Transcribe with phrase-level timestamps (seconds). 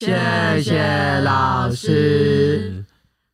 [0.00, 2.84] 谢谢老师。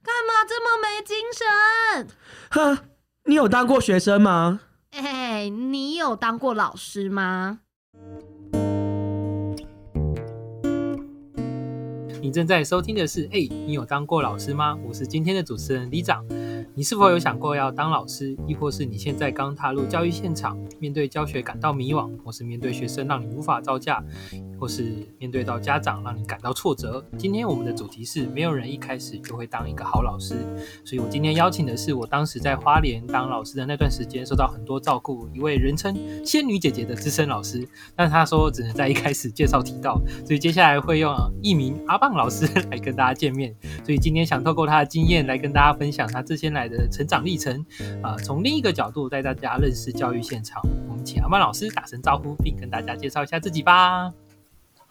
[0.02, 2.08] 干嘛这么没精神？
[2.50, 2.78] 哼，
[3.24, 4.60] 你有当过学生吗？
[4.90, 7.60] 哎，你有当过老师吗？
[12.24, 14.78] 你正在收听的是，哎，你有当过老师吗？
[14.82, 16.24] 我是今天的主持人李长。
[16.76, 24.02] 你是否有想过要当老师，亦或是你现在刚踏入教育现场，面对教学感到迷惘，或是面对学生让你无法招架，
[24.58, 27.04] 或是面对到家长让你感到挫折？
[27.18, 30.34] 今天我们的主题是没有人一开始就会当一个好老师，
[30.82, 43.54] 所以我今天邀请的是我当时在花莲当老师的那段时间受到很多照顾，一位人称仙女姐姐的资深老师，但他说只能在一开始介绍提到，所以接下来会用艺名阿棒老师来跟大家见面，
[43.86, 46.64] 所以今天想透过他的经验来跟大家分享他这些来。
[46.64, 47.62] 的成长历程，
[48.02, 50.62] 啊，从另一个角度带大家认识教育现场。
[50.88, 54.10] 我们请阿曼老师打声招呼，并跟大家介绍一下自己吧。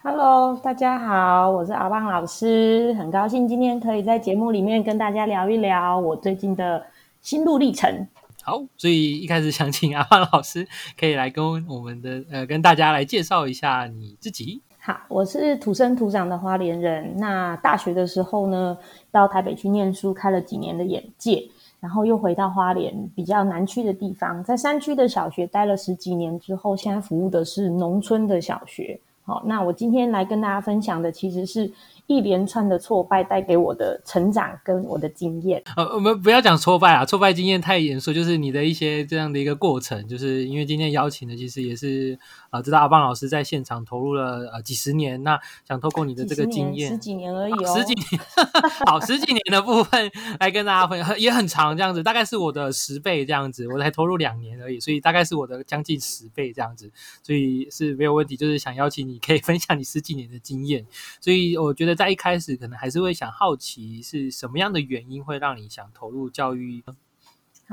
[0.04, 6.86] Hello，大家好，我是阿棒老师，很高兴今天可以在节目里面跟大家聊一聊我最近的
[7.20, 8.06] 心路历程。
[8.44, 14.62] 好，所以一开始想请阿棒老师可以来跟我们的呃跟大家来介绍一下你自己。
[14.86, 17.16] 好，我是土生土长的花莲人。
[17.16, 18.76] 那大学的时候呢，
[19.10, 21.42] 到台北去念书，开了几年的眼界。
[21.80, 29.00] 然后又回到花莲比较南区的地方，在山区的小学待了十几年之后，现在服务的是农村的小学。
[29.24, 31.72] 好，那我今天来跟大家分享的其实是。
[32.06, 35.62] 一连串的挫败带给我的成长跟我的经验。
[35.74, 40.06] 呃，我们不要讲挫败啊，挫败经验太严肃，就是你的一些这样的一个过程。
[40.06, 42.18] 就是因为今天邀请的其实也是
[42.54, 48.22] 啊，知道阿邦老师在现场投入了呃几十年，那想透过你的这个经验，十几年而已哦，十几年，
[48.86, 58.36] 好，十几年的部分来跟大家分享，也很长这样子，大概是我的十倍这样子，我才投入两年而已，所以大概是我的将近十倍这样子，所以是没有问题。
[58.36, 60.86] 就是想邀请你可以分享你十几年的经验，
[61.18, 61.94] 所以我觉得。
[61.94, 66.82] 在一开始，可能还是会想好奇是什么样的原因会让你想投入教育。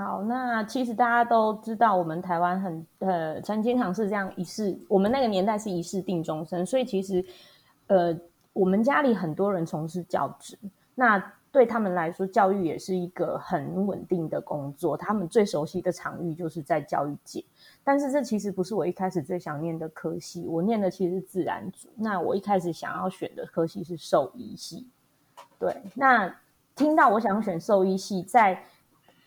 [0.03, 7.23] 好，那其实大家都知道，我们台湾很呃，曾经常是这样一世，我们那个年代是一世定终身，所以其实
[7.87, 8.17] 呃，
[8.53, 10.57] 我们家里很多人从事教职，
[10.95, 11.33] 那。
[11.53, 14.95] 对他们来说，教育也是一个很稳定的工作。
[14.95, 17.43] 他们最熟悉的场域就是在教育界。
[17.83, 20.45] 但是这其实不是我一开始最想念的科系。
[20.47, 21.89] 我念的其实是自然组。
[21.97, 24.87] 那我一开始想要选的科系是兽医系。
[25.59, 26.33] 对，那
[26.73, 28.63] 听到我想选兽医系，在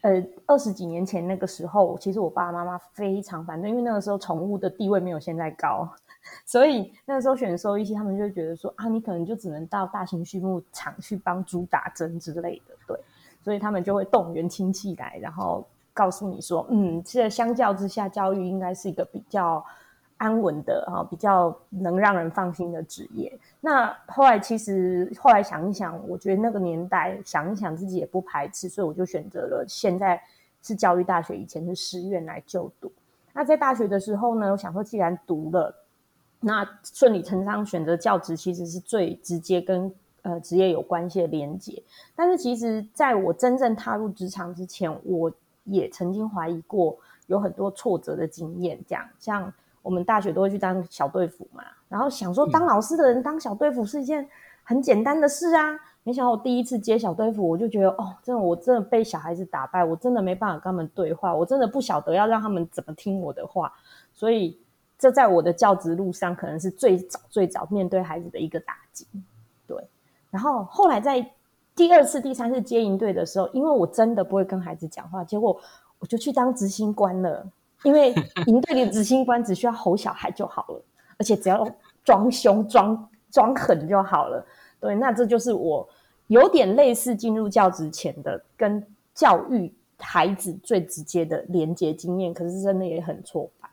[0.05, 5.89] 呃二十几年前那个时候，其实我爸爸妈妈非常反对，因为那个时候宠物的地位没有现在高。
[6.45, 12.99] 所以那个时候选收一些，他们就觉得说啊，你可能就只能到大型畜牧场去帮猪打针之类的，对。
[13.43, 19.65] 所以他们就会动员亲戚来，然后告诉你说，嗯，这相较之下，教育应该是一个比较
[20.25, 23.31] 安稳的哈，比较能让人放心的职业。
[23.61, 30.19] 那后来其实后来想一想，我觉得那个年代想一想自己也不排斥，所以我就选择了现在
[30.63, 32.91] 是教育大学，以前是师院来就读。
[33.35, 35.75] 那在大学的时候呢，我想说，既然读了。
[36.47, 41.83] 那顺理成章选择教职，其实是最直接跟呃职业有关系的连接。
[42.15, 45.33] 但是其实在我真正踏入职场之前，我
[45.65, 46.99] 也曾经怀疑过，
[47.29, 48.79] 有很多挫折的经验。
[48.87, 49.51] 这样，像
[49.85, 54.29] 我们大学都会去当小队服嘛，然后想说当老师的人当小队服是一件
[54.65, 55.79] 很简单的事啊。
[56.03, 63.73] 没想到我第一次接小队服，我就觉得哦，真的我真的被小孩子打败，我真的没办法跟他们对话，我真的不晓得要让他们怎么听我的话，
[64.13, 64.59] 所以。
[64.97, 69.07] 这在我的教职路上，可能是最早最早面对孩子的一个打击，
[69.67, 69.77] 对。
[70.31, 71.33] 然后后来在
[71.75, 75.61] 第二次、第三次接营队的时候，因为我真的不会跟孩子讲话，结果
[75.99, 77.45] 我就去当执行官了。
[77.85, 78.13] 因为
[78.47, 80.83] 营队里的执行官只需要吼小孩就好了，
[81.19, 81.69] 而且只要
[82.03, 84.45] 装凶、装装狠就好了。
[84.81, 85.89] 对，那这就是我
[86.27, 88.85] 有点类似进入教职前的跟
[89.15, 93.69] 教育孩子最直接的连接经验，可是真的也很挫败。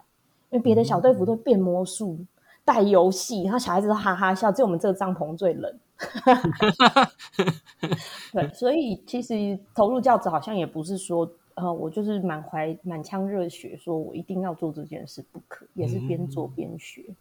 [0.50, 2.18] 因为别的小队服都变魔术、
[2.64, 5.74] 带游戏，然后小孩子都哈哈笑，只有我们这个帐篷最冷。
[8.34, 17.02] 对，所以其实投入教职好像也不是说，呃，我就是满怀满腔热血，说我一定要做这件事不可，也是边做边学。
[17.04, 17.16] 对，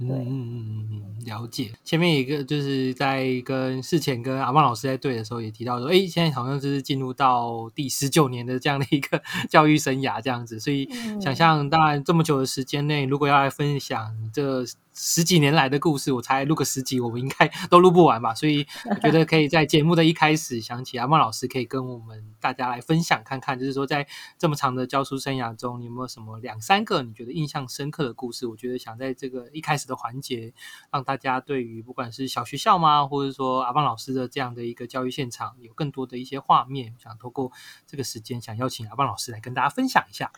[0.00, 1.72] 嗯嗯嗯嗯，了解。
[1.84, 10.88] 前面一个就是在跟事前跟阿旺老师在对的时候，也提到说，哎，现在好像就是进入到第十九年的这样的一个 教育生涯这样子，所以
[11.20, 14.64] 想象，当然这么久的时间内，如果要来分享这。
[14.96, 18.32] 十几年来的故事，我才录个十集，我们应该 都录不完吧？
[18.32, 24.06] 所以我觉得可以在节目的一开始想起阿茂老师，可以跟我们大家来分享看看，就是说在
[24.38, 28.46] 这么长的教书生涯中，有没有什么两三个你觉得印象深刻的故事？
[28.46, 30.52] 我觉得想在这个一开始的环节，
[30.92, 36.94] 让大家对于不管是小学校嘛，或者说阿邦老师的这样的一个教育现场，有更多的一些画面。
[36.98, 37.50] 想透过
[37.86, 40.30] 这个时间，想邀请阿邦老师来跟大家分享一下。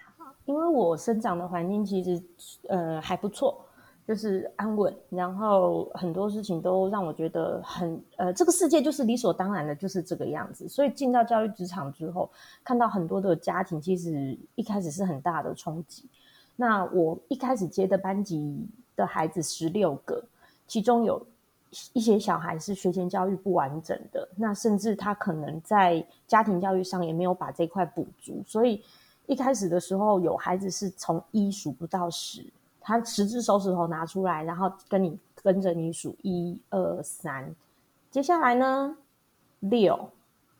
[0.44, 2.22] 因为我生长的环境其实
[2.68, 3.62] 呃还不错。
[4.06, 10.68] 就是安稳，然后很多事情都让我觉得很呃，这个世界就是理所当然的，就是这个样子。
[10.68, 12.30] 所以进到教育职场之后，
[12.62, 16.08] 看到很多的家庭，其实一开始是很大的冲击。
[16.54, 20.24] 那我一开始接的班级的孩子十六个，
[20.66, 21.24] 其中有
[21.92, 28.82] 一些小孩是学前教育不完整的，那甚至他可能在家庭教育上也没有把这块补足，所以
[29.26, 32.44] 一开始的时候有孩子是从一数不到十。
[32.80, 37.52] 他十只手指头拿出来，然后跟你跟着你数一二三，
[38.12, 38.96] 接下来呢
[39.58, 40.08] 六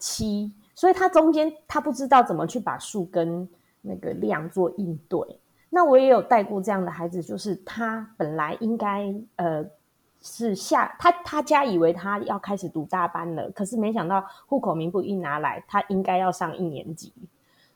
[0.00, 3.49] 七，所以他中间他不知道怎么去把数跟
[3.81, 5.21] 那个量做应对。
[5.69, 9.65] 那我也有带过这样的孩子，就是他本来应该呃
[10.23, 17.13] 是下他他家以为他要开始读大班了，可是没想到户口名簿一拿来，他应该要上一年级，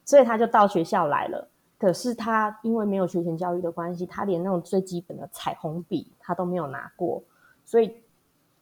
[0.04, 1.48] 所以他就到学校来了。
[1.78, 7.22] 可是他因为没有学前教育的关系，他连那种最基本的彩虹笔他都没有拿过，
[7.64, 7.94] 所以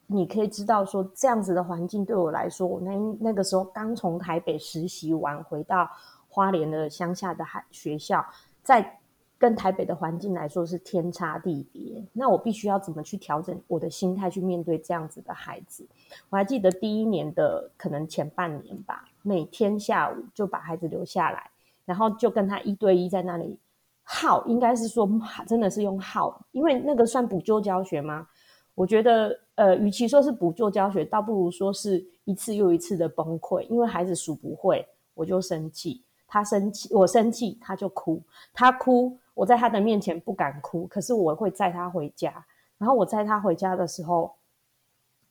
[0.07, 5.91] 你可以知道说，这样子的环境对我来说，我那那个时候刚从台北实习完，回到
[6.29, 8.25] 花莲的乡下的海学校，
[8.63, 8.98] 在
[9.39, 12.05] 跟台北的环境来说是天差地别。
[12.13, 15.87] 那我必须要怎么去调整我的心态去面对这样子的孩子？
[16.29, 21.51] 我还记得第一年的可能前半年吧，每天下午就把孩子留下来。
[21.85, 23.59] 然后就跟他一对一在那里
[24.03, 25.09] 耗，应该是说
[25.47, 28.29] 真的是用耗，因为那个算补救教学吗？
[28.75, 33.63] 我觉得，呃，与其说是补救教学，倒不如说是一次又一次的崩溃。
[33.63, 38.23] 因为孩子数不会，我就生气；他生气，我生气，他就哭。
[38.53, 42.45] 他哭，我在他的面前不敢哭，可是我会载他回家。
[42.77, 44.35] 然后我载他回家的时候，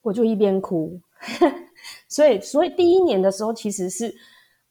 [0.01, 0.99] 我就一边哭。
[2.07, 4.15] 所以，所以第一年的时候，其实是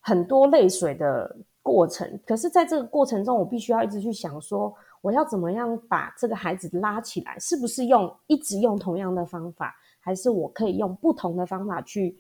[0.00, 1.36] 很多泪水的。
[1.66, 7.36] 过程，可是在这个过程中，我必须要一直去想说，我要怎么样把这个孩子拉起来？
[7.40, 12.16] 是不是用一直用同样的方法，还是我可以用不同的方法去，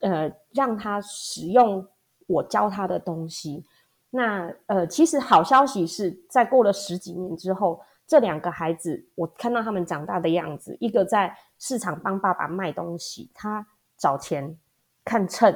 [0.00, 1.82] 呃，让他使用
[2.26, 3.64] 我教他的东西？
[4.10, 13.66] 那呃，其实好消息是在过了十几年之后，这两个孩子，我看到他们长大的样子，一个在市场帮爸爸卖东西，他
[13.96, 14.58] 找钱
[15.04, 15.54] 看秤。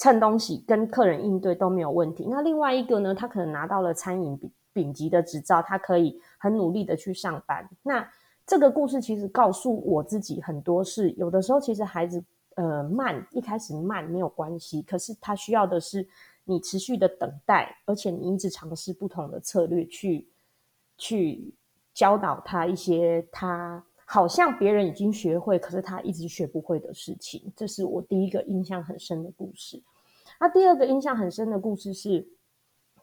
[0.00, 2.24] 称东西跟客人应对都没有问题。
[2.30, 3.12] 那另外一个呢？
[3.12, 7.68] 他可能拿到了餐饮丙丙级的执照，他可以很努力的去上班。
[7.82, 8.08] 那
[8.46, 11.10] 这个故事其实告诉我自己很多事。
[11.16, 12.22] 有的时候其实孩子
[12.54, 16.06] 呃慢，一开始慢没有关系，可是他需要的是
[16.48, 20.26] 你持续的等待，而且你一直尝试不同的策略去
[20.96, 21.54] 去
[21.92, 27.52] 教导他一些他好像别人已经学会，可是他一直学不会的事情。
[27.54, 29.82] 这是我第一个印象很深的故事。
[30.40, 32.26] 那第二个印象很深的故事是，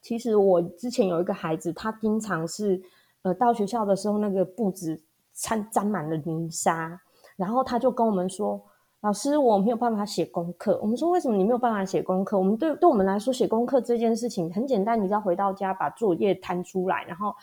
[0.01, 2.81] 其实我之前有一个孩子，他经常是，
[3.21, 4.99] 呃，到学校的时候那个布子
[5.33, 6.99] 沾沾满了泥沙，
[7.35, 8.59] 然后他就跟我们说
[9.05, 17.33] ：“老师，我没有办法写功课。”我们说：“为什么你没有办法写功课？”我们对对我们来说，写功课这件事情很简单，你只要回到家把作业摊出来，然后，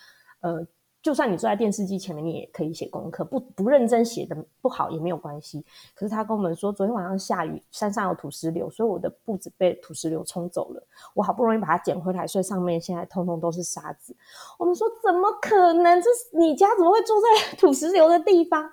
[0.41, 0.67] 呃。
[1.03, 5.67] 就算你坐在电视机前面，你也可以写功课，不不认真写的不好也没有关系。
[5.97, 10.87] 可是他跟我们说，昨天晚上下雨，山上有土石流，所以我的步子被土石流冲走了。
[11.13, 14.15] 我好不容易把它捡回来，所以上面现在通通都是沙子。
[14.61, 16.01] 我们说怎么可能？
[16.01, 18.71] 这是你家怎么会住在 土石流的地方？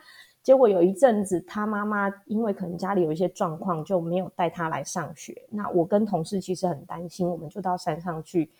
[0.50, 5.39] 结果有一阵子，他妈妈因为可能家里有一些状况，就没有带他来上学。
[5.51, 8.51] 那我跟同事其实很担心，我们就到山上去。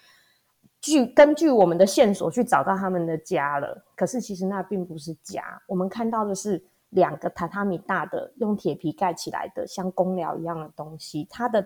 [0.80, 11.66] 据根据我们的线索去找到他们的家了，可是其实那并不是家，我们看到的是两个榻榻米大的用铁皮盖起来的像公寮一样的东西，它的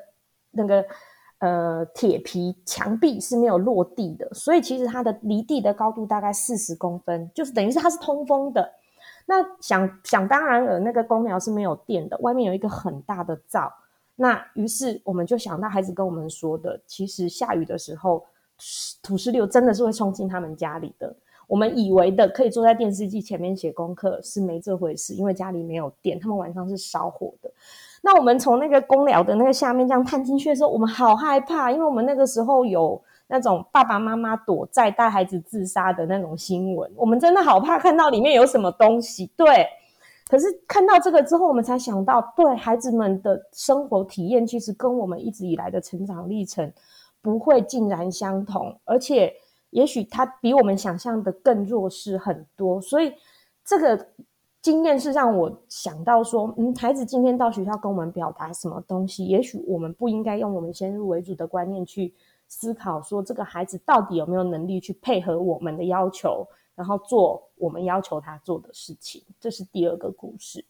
[0.52, 0.86] 那个
[1.40, 8.72] 呃铁皮墙壁是没有落地的，所以其实它的离地的高度大概四十公分，就是等于是它是通风的。
[9.26, 13.74] 那想想当然了，那个公寮是没有电的，外面有一个很大的灶。
[14.16, 18.24] 那于是我们就想到孩子跟我们说的，其实下雨的时候。
[19.02, 21.14] 土石流真的是会冲进他们家里的。
[21.48, 27.52] 我们以为的可以坐在电视机前面写功课是没这回事，因为家里没有电，他们晚上是烧火的。
[28.04, 39.32] 那我们从那个公寮的那个下面这样探进去的时候，我们好害怕，因为我们那个时候有那种爸爸妈妈躲在带孩子自杀的那种新闻，我们真的好怕看到里面有什么东西。
[39.36, 39.68] 对，
[40.28, 46.72] 可是看到这个之后，我们才想到，对孩子们的生活体验其实跟我们一直以来的成长历程。
[47.24, 49.34] 不会竟然相同，而且
[49.70, 52.82] 也许他比我们想象的更弱势很多。
[52.82, 53.14] 所以
[53.64, 54.08] 这个
[54.62, 62.14] 经验是让我想到说，嗯，孩子今天到学校跟我们表达什么东西，也许我们不应该用我们先入为主的观念去
[62.54, 69.24] 思考，说这个孩子到底有没有能力去配合我们的要求，然后做我们要求他做的事情。
[69.40, 70.64] 这是第二个故事。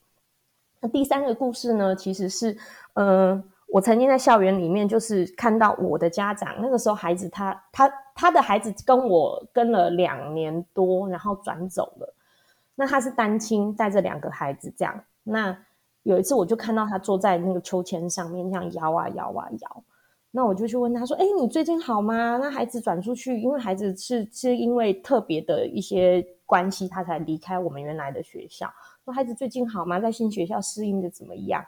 [0.79, 2.57] 那第三个故事呢，其实是，
[2.93, 12.13] 呃，我曾经在校园里面就是看到我的家长，那个时候孩子他他他的孩子跟我跟了两年多，然后转走了。
[12.75, 15.03] 那他是单亲，带着两个孩子这样。
[15.23, 15.55] 那
[16.03, 19.83] 有一次，我就看到他坐在那个秋千上面，这样摇啊摇啊摇。
[20.35, 28.67] 那我就去问他说：“哎，你最近好吗？”那孩子转出去，因为孩子是是因为特别的一些关系，他才离开我们原来的学校。
[29.05, 29.99] 说孩子最近好吗？
[29.99, 31.63] 在新学校适应的怎么样？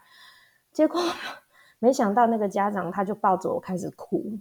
[0.71, 0.99] 结果
[1.77, 4.39] 没想到那个家长他就抱着我开始哭，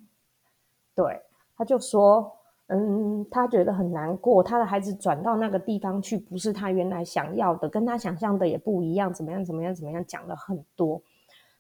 [0.95, 1.21] 对，
[1.57, 2.39] 他就说。
[2.69, 11.03] 嗯，他觉得很难过，他的孩子转到那个地方去，不是他原来想要的，跟他想象的也不一样，怎么样，怎么样，怎么样，讲了很多。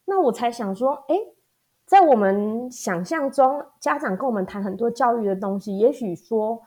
[0.06, 1.14] 那我才想说，哎，
[1.86, 6.60] 在我们想象中，家长跟我们谈很多教育的东西，也许说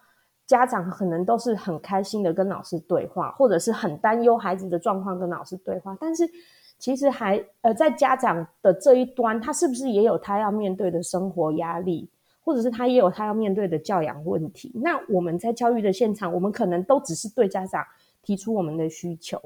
[0.45, 6.27] 家长可能都是很开心的跟老师对话，或者是很担忧孩子的状况跟老师对话，但是
[6.77, 12.09] 其实还呃，在家长的这一端，他是不是也有他要面对的生活压力？
[12.39, 14.71] 或者是他也有他要面对的教养问题。
[14.75, 17.83] 那我们在教育的现场，我们可能都只是对家长
[18.23, 19.41] 提出我们的需求，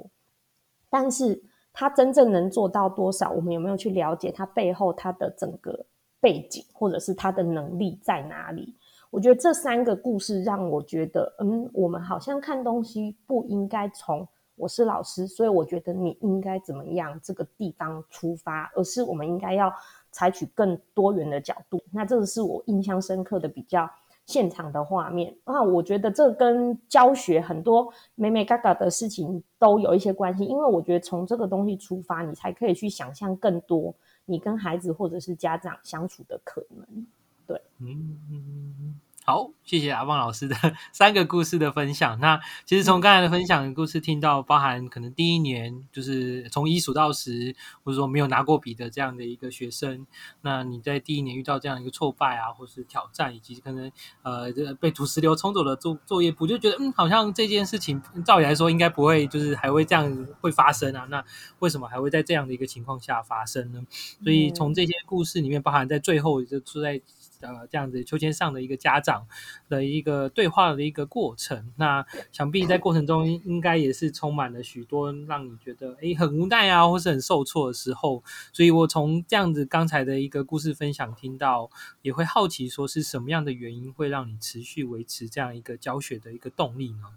[0.88, 1.42] 但是
[1.74, 5.86] 他真正能做到多少，我们有没有去了解他背后他的整个
[6.20, 8.76] 背景，或者是他的能力在哪里？
[9.10, 19.74] 我觉得这三个故事让我觉得，嗯，我们好像看东西不应该从我是老师，所以我觉得你应该怎么样这个地方出发，而是我们应该要。
[20.14, 23.90] 采取更多元的角度，那这个是我印象深刻的比较
[24.32, 25.36] 现场的画面。
[25.46, 33.94] 那我觉得这跟教学很多美美嘎嘎的事情都有一些关系，因为我觉得从这个东西出发，你才可以去想象更多
[34.26, 37.06] 你跟孩子或者是家长相处的可能。
[37.46, 39.00] 对，嗯。
[39.24, 40.56] 好，谢谢阿旺老师的
[40.92, 42.20] 三个故事的分享。
[42.20, 50.08] 那其实从刚才的分享故事听到，包含可能第一年就是从一数到十，或者说没有拿过笔的这样的一个学生，
[50.42, 53.92] 那你在第一年遇到这样一个挫败啊，或是挑战，以及可能
[54.24, 61.06] 呃被土石流冲走的作作业簿，就觉得嗯，好像这件事情照理来说应该不会，就是还会这样会发生啊？
[61.12, 61.24] 那
[61.60, 63.84] 为什么还会在这样的一个情况下发生呢？
[64.24, 67.00] 所以从这些故事里面，包含在最后就出在。
[67.42, 69.28] 呃，这样子秋千上的一个家长
[69.68, 78.24] 的一个对话的一个过程，那想必在过程中应该也是充满了许多让你觉得诶很无奈啊，或是很受挫的时候。
[78.54, 81.70] 所以我从这样子刚才的一个故事分享听到，
[82.02, 87.08] 也会好奇说是什么样的原因会让你持续维持这样一个教学的一个动力呢？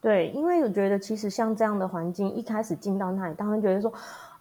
[0.00, 3.92] 对，因为我觉得其实像这样的环境，一开始进到那里，当然觉得说。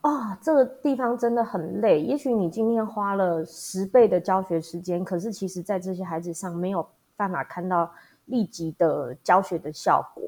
[0.01, 2.01] 啊，这个地方真的很累。
[2.01, 6.83] 也许你今天花了十倍的教学时间，可是其实在这些孩子上没有
[7.15, 7.87] 办法看到
[8.25, 10.23] 立即的教学的效果。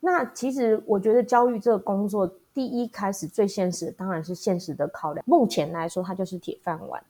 [0.00, 5.24] 那其实我觉得教育这个工作，第一开始最现实当然是现实的考量。
[5.26, 7.02] 目前来说，它就是铁饭碗，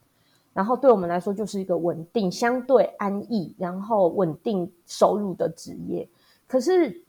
[0.53, 6.09] 然后对我们来说就是一个稳定、相对安逸，然后稳定收入的职业。
[6.47, 7.05] 可是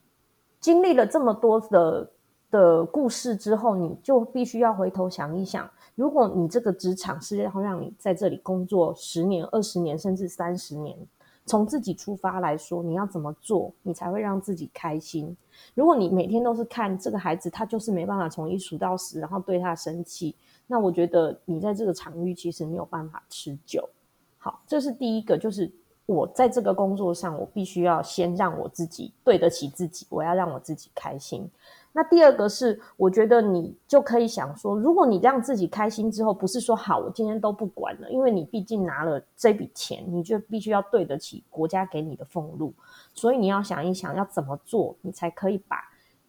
[0.60, 2.10] 经历了这么多的。
[2.50, 10.98] 的故事之后，你就必须要回头想一想，如果你这个职场是要让你在这里工作十年、二十年，甚至三十年，
[11.46, 15.36] 从自己出发来说，你要怎么做，你才会让自己开心？
[15.74, 20.36] 如果你每天都是看这个孩子，他就是没办法从一数到十，然后对他生气，
[20.68, 23.89] 那我觉得你在这个场域其实没有办法持久。
[24.38, 25.70] 好，这是第一个，就是
[26.06, 31.50] 我在这个工作上，我必须要先让我自己对得起自己，我要让我自己开心。
[31.98, 42.72] 那第二个是，我觉得你就可以想说，如果你让自己开心之后，不是说好，我今天都不管了，因为你毕竟拿了这笔钱，你就必须要对得起国家给你的俸禄，
[43.16, 45.77] 所以你要想一想，要怎么做，你才可以把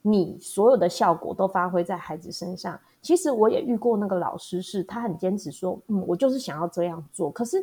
[0.01, 2.81] 你所有的效果都发挥在孩子身上。
[3.03, 7.63] 其实我也遇过那个老师，是他很坚持说，嗯，我就是想要这样做，可是。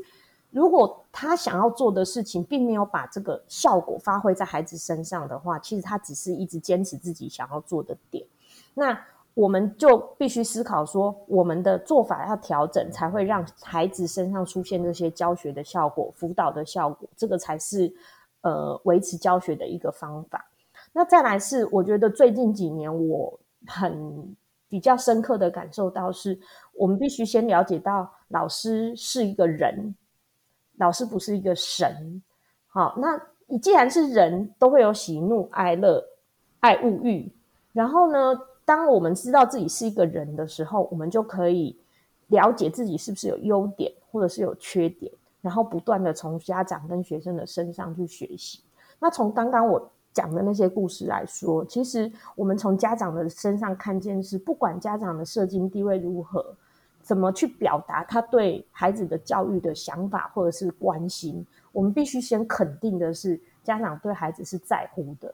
[0.56, 8.26] 如果他想要做的事情，并没有把这个效果发挥在孩子身上的话，其实他只是一直坚持自己想要做的点。
[8.74, 8.98] 那
[9.34, 17.94] 我们就必须思考说，我们的做法要调整，才会让孩子身上出现这些教学的效果、辅导的效果，这个才是
[18.40, 20.50] 呃维持教学的一个方法。
[20.94, 24.34] 那再来是，我觉得最近几年我很
[24.70, 26.40] 比较深刻的感受到，是
[26.76, 29.94] 我们必须先了解到老师是一个人。
[30.78, 32.22] 老师不是一个神，
[32.68, 36.04] 好，那你既然是人都会有喜怒哀乐、
[36.60, 37.32] 爱物欲，
[37.72, 41.80] 然后呢，当我们知道自己是一个人的时候，我们就可以
[42.28, 48.62] 了解自己是不是有优点或者是有缺点，然后不断的从家长跟学生的身上去学习。
[49.00, 56.56] 那从刚刚我讲的那些故事来说，其实我们从家长的身上看见是，不管家长的社经地位如何，
[57.06, 65.32] 怎么去表达他对孩子的教育的想法或者是关心，我们必须先肯定的是，家长对孩子是在乎的。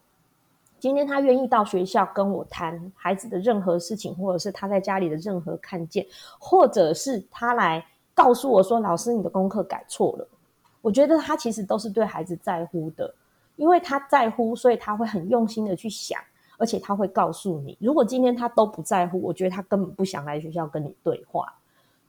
[0.79, 6.05] 今天他愿意到学校跟我谈孩子的任何事情，或者是他在家里的任何看见，
[6.37, 10.27] 或者是他来告诉我说：“老师，你的功课改错了。”
[10.81, 13.13] 我觉得他其实都是对孩子在乎的。
[13.57, 16.19] 因为他在乎，所以他会很用心的去想，
[16.57, 17.77] 而且他会告诉你。
[17.79, 21.53] 如果今天他都不在乎，我觉得他根本不想来学校跟你对话。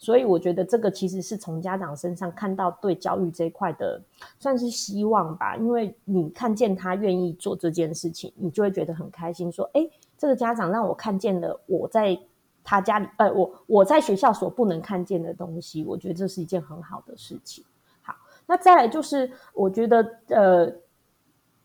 [0.03, 4.03] 所以我觉得这个其实是从家长身上看到对教育这一块的
[4.41, 5.55] 算是希望吧。
[5.55, 9.53] 因为你看见他愿意做这件事情，你就会觉得很开心。
[9.53, 12.19] 说，哎，这个家长让我看见了我在
[12.65, 15.85] 他家里，呃，我我在学校所不能看见的东西。
[15.85, 17.65] 我觉得这是一件很好的事情。
[18.03, 18.13] 好，
[18.45, 20.73] 那再来就是我觉得，呃。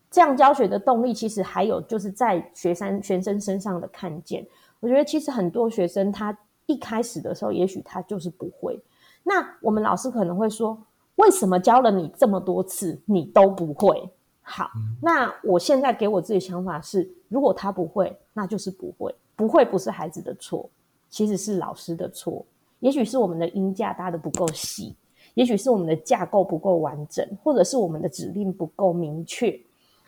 [0.09, 4.47] 这样教学的动力，其实还有就是在学生学生身上的看见。
[4.79, 6.35] 我觉得其实很多学生他
[6.67, 8.79] 一开始的时候，也许他就是不会。
[9.23, 10.77] 那我们老师可能会说
[11.15, 14.09] ：“为什么教了你这么多次，你都不会？”
[14.43, 14.69] 好，
[15.01, 19.13] 那我现在给我自己想法是：如果他不会，那就是不会。
[19.35, 20.67] 不会不是孩子的错，
[21.09, 22.43] 其实是老师的错。
[22.79, 24.95] 也许是我们的音架搭的不够细，
[25.35, 29.59] 也许是我们的架构不够完整，或者是我们的指令不够明确。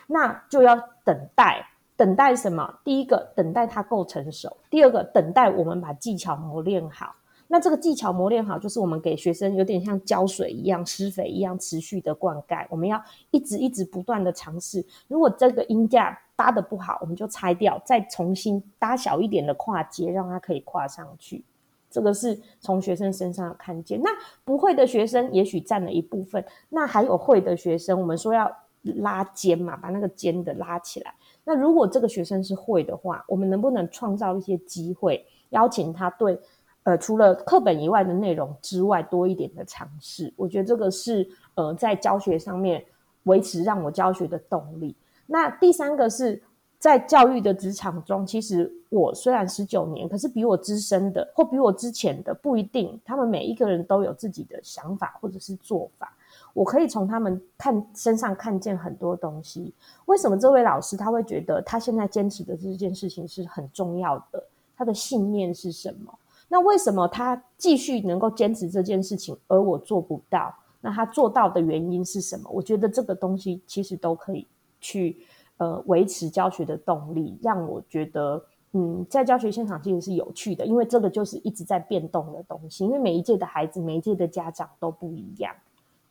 [0.07, 0.75] 那就要
[1.05, 1.63] 等待，
[1.99, 2.79] 等待什么？
[2.81, 7.13] 第一个，等待它够成熟；第二个，等待我们把技巧磨练好。
[7.49, 12.65] 那这个技巧磨练好，就是我们给学生有点像浇水一样、施肥一样，持续的灌溉。
[12.69, 14.81] 我们要一直一直不断的尝试。
[15.09, 21.43] 如果这个音架搭的不好，我们就拆掉，再重新搭小一点的跨阶，让它可以跨上去。
[21.91, 23.99] 这个是从学生身上看见。
[24.01, 24.09] 那
[24.45, 28.49] 不会的学生也许占了一部分，那还有会的学生，我们说要。
[28.95, 31.13] 拉肩嘛，把那个肩的拉起来。
[31.43, 36.39] 那如果这个学生是会的话，我们能不能创造一些机会，邀请他对
[36.83, 40.31] 呃除了课本以外的内容之外多一点的尝试？
[40.35, 42.83] 我觉得这个是呃在教学上面
[43.23, 44.95] 维持让我教学的动力。
[45.25, 46.41] 那第三个是
[46.77, 56.15] 在教育的职场中，其实我虽然十九年，可是比我资深的或比我之前的不一定，他们每一个人都有自己的想法或者是做法。
[56.53, 59.73] 我可以从他们看身上看见很多东西。
[60.05, 64.43] 为什么这位老师他会觉得他现在坚持的这件事情是很重要的？
[64.75, 66.13] 他的信念是什么？
[66.47, 70.53] 那为什么他继续能够坚持这件事情，而我做不到？
[70.81, 72.49] 那他做到的原因是什么？
[72.49, 74.47] 我觉得这个东西其实都可以
[74.79, 75.17] 去
[75.57, 82.85] 呃维持教学的动力，让我觉得嗯，在教学现场其实是有趣的，因为这个就是一直在变动的东西。
[82.85, 85.53] 因为每一届的孩子，每一届的家长都不一样。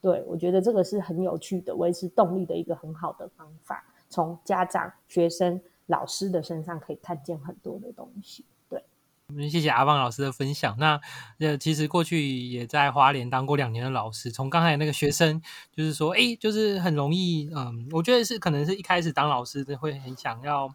[0.00, 3.84] 对，我觉得这个是很有趣的，维持动力的一个很好的方法。
[4.08, 8.44] 从家长、学生、老师的身上可以看见很多的东西。
[8.68, 8.82] 对，
[9.28, 10.76] 我们谢谢阿旺老师的分享。
[10.78, 11.00] 那
[11.40, 14.30] 呃，其实过去也在花莲当过两年的老师。
[14.30, 20.72] 从刚才那个学生，就是说，哎，就是很容易，嗯，我觉得是可能是一开始当老师的会很想要。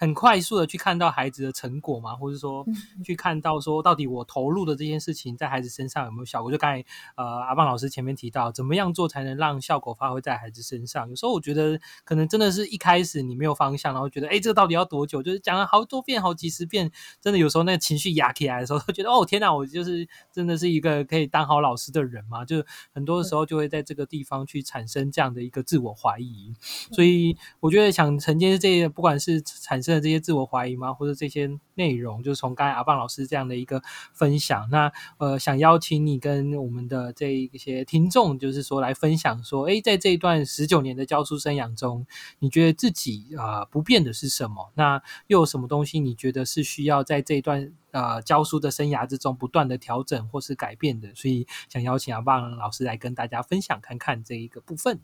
[0.00, 2.64] 很快速的去看到孩子的成果嘛，或者说
[3.04, 6.50] 去看到说到底我投入的这件事情在孩子身上有没有效果？
[6.50, 6.82] 就刚才
[7.16, 11.06] 呃阿棒老师前面提到，怎么样做才能让效果发挥在孩子身上？
[11.10, 15.22] 有时候我觉得可能真的是一开始你没有方向，然后觉得哎，这个到底要多久？
[15.22, 22.42] 就是讲了好多遍、好几十遍，真的有时候那个情绪压起来的时候，都觉得哦天哪，我就是真的是一个可以当好老师的人嘛？
[22.42, 26.54] 就很多的时候就会在这个地方去产生这样的一个自我怀疑。
[26.90, 29.89] 所以我觉得想承接这些，不管是产生。
[29.96, 30.92] 的这些自我怀疑吗？
[30.92, 42.06] 或者这些内容，就是从刚才阿棒老师这样的一个分享，那呃，想邀请你跟我们的这一些听众，就是说来分享说，哎，在这一段十九年的教书生涯中，
[42.38, 44.70] 你觉得自己啊不变的是什么？
[44.74, 51.14] 那又有什么东西你觉得是需要在这一段呃教书的生涯之中不断的调整或是改变的？
[51.14, 55.00] 所以想邀请阿棒老师来跟大家分享看看这一个部分。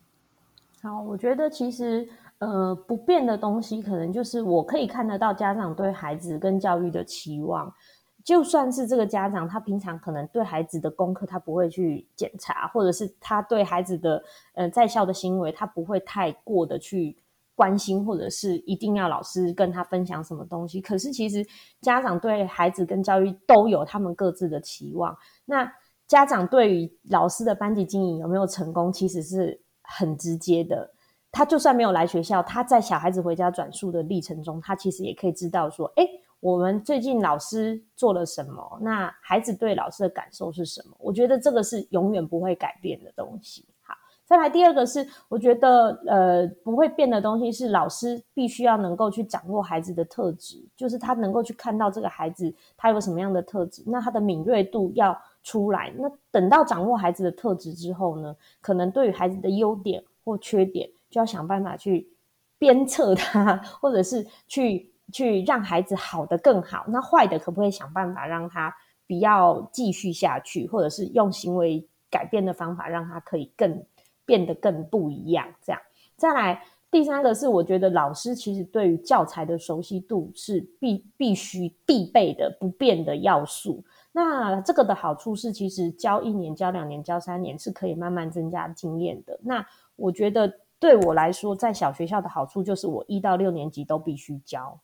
[0.82, 2.08] 好，我觉得其实。
[2.38, 7.72] 呃，不变的东西可能就是我可以看得到家长对孩子跟教育的期望。
[8.22, 14.22] 就算是这个家长，他平常可能对孩子的功课他不会去检查，或者是他对孩子的
[14.54, 17.16] 呃在校的行为他不会太过的去
[17.54, 20.80] 关心，或者是一定要老师跟他分享什么东西。
[20.80, 21.46] 可是其实
[21.80, 25.16] 家长对孩子跟教育都有他们各自的期望。
[25.44, 25.72] 那
[26.08, 30.90] 家长对于老师的班级经营有没有成功，其实是很直接的。
[31.36, 36.08] 他就算没有来学校，他在小孩子回家转述的历程中，他其实也可以知道说，哎，
[36.40, 40.96] 我们最近老师做了什么，那孩子对老师的感受是什么？
[40.98, 43.66] 我觉得这个是永远不会改变的东西。
[43.82, 43.94] 好，
[44.24, 55.92] 再来第二个是，我觉得呃不会变的东西是老师必须要能够去掌握孩子的特质，就是他能够去看到这个孩子他有什么样的特质，那他的敏锐度要出来。
[55.98, 60.88] 那等到掌握孩子的特质之后呢，可能对于孩子的优点或缺点。
[61.08, 62.08] 就要想办法去
[62.58, 66.84] 鞭策他，或者是去去让孩子好的更好。
[66.88, 68.74] 那坏的可不可以想办法让他
[69.06, 73.84] 不要继续下去，或者是用行为改变的方法让他可以更
[74.24, 75.46] 变得更不一样？
[75.62, 75.80] 这样
[76.16, 83.84] 再来第三个是，我觉得老师其实对于教材的熟悉度是必必须必备的不变的要素。
[84.12, 89.38] 那这个的好处是，其实教一年、教两年、教三年是可以慢慢增加经验的。
[89.42, 89.64] 那
[89.94, 90.60] 我觉得。
[90.78, 94.78] 对我来说，在小学校的好处就是我一到六年级都必须教，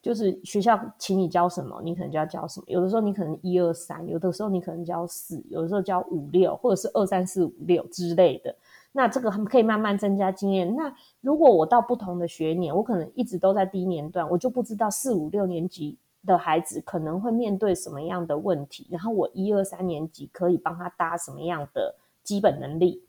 [0.00, 2.64] 就是学校请你教什么，你可能就要教什么。
[2.66, 8.56] 有的时候你可能一二三，有的时候你可能教四，有的时候教五六，或者是二三四五六之类的。
[8.90, 10.74] 那这个可以慢慢增加经验。
[10.74, 15.96] 那如果我到不同的学年，我可能一直都在低年段，我就不知道四五六年级
[16.26, 23.02] 的孩子可能会面对什么样的问题，然后我一二三年级可以帮他搭什么样的基本能力。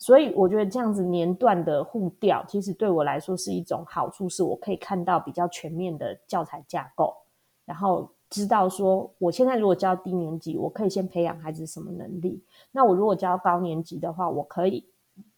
[0.00, 7.14] 所以我觉得这样子年段的互调，其实对我来说是一种好处，是我可以看到比较全面的教材架构，
[7.66, 12.40] 然后知道说，我现在如果教低年级，我可以先培养孩子什么能力；
[12.72, 14.82] 那我如果教高年级的话，我可以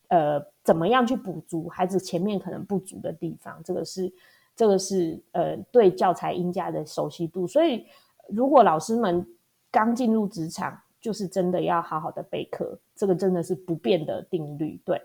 [0.07, 3.61] 呃怎么样去补足孩子前面可能不足的地方？
[3.65, 4.13] 这个是
[4.55, 7.49] 这个是呃对教材音架的熟悉度。
[7.49, 7.85] 所以
[8.29, 9.27] 如果老师们
[9.73, 14.81] 刚进入职场，就是真的要好好的备课，这个真的是不变的定律。
[14.85, 15.03] 对，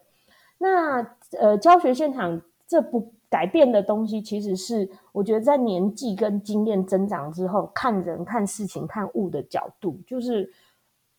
[0.57, 1.01] 那
[1.37, 10.49] 呃，教学现场这不改变的东西，其实是我觉得在年纪跟经验增长之后，看人、看事情、看物的角度，就是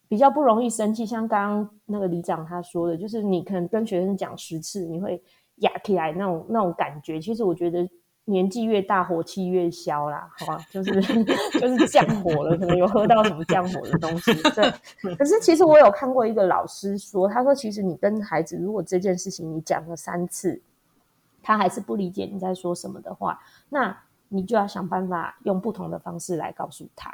[0.09, 1.05] 比较不容易生气。
[1.05, 5.23] 像刚刚那个李长他说的，就是你可能跟学生讲十次，你会
[5.57, 7.21] 压起来那种那种感觉。
[7.21, 7.87] 其实我觉得。
[8.31, 10.93] 年纪越大，火气越消啦，好吧，就是
[11.59, 14.35] 就是降火了，可能有喝到什么降火的东西。
[14.53, 14.71] 对，
[15.17, 20.61] 可是其实我有看过一个老师说，他说其实你跟孩子如果这件事情你讲了三次，
[21.43, 23.97] 他还是不理解你在说什么的话，那
[24.29, 27.11] 你就要想办法用不同的方式来告诉他，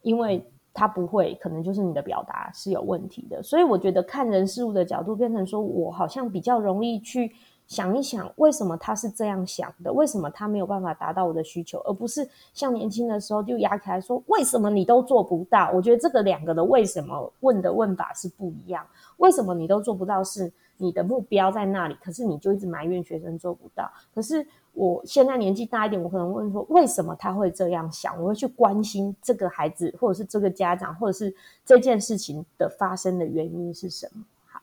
[0.00, 3.42] 因为他不会，可能就是你的表达是有问题的。
[3.42, 7.30] 所以我觉得看人事物的角度变成说我好像比较容易去。
[7.70, 9.92] 想一想，为什么他是这样想的？
[9.92, 15.70] 为什么他没有办法达到我的需求，而不是像年轻的时候就压起来说，为什么你都做不到？
[15.72, 18.84] 我觉得这个两个的为什么问的问法是不一样。
[19.18, 20.22] 为什么你都做不到？
[20.24, 23.88] 是你的目标在那里，可是你就一直埋怨学生做不到。
[24.12, 28.20] 可是我现在年纪大一点，我可能问说，为什么他会这样想？
[28.20, 31.32] 我会去关心这个孩子，或者是这个家长，或者是
[31.64, 34.24] 这件事情的发生的原因是什么？
[34.46, 34.60] 好，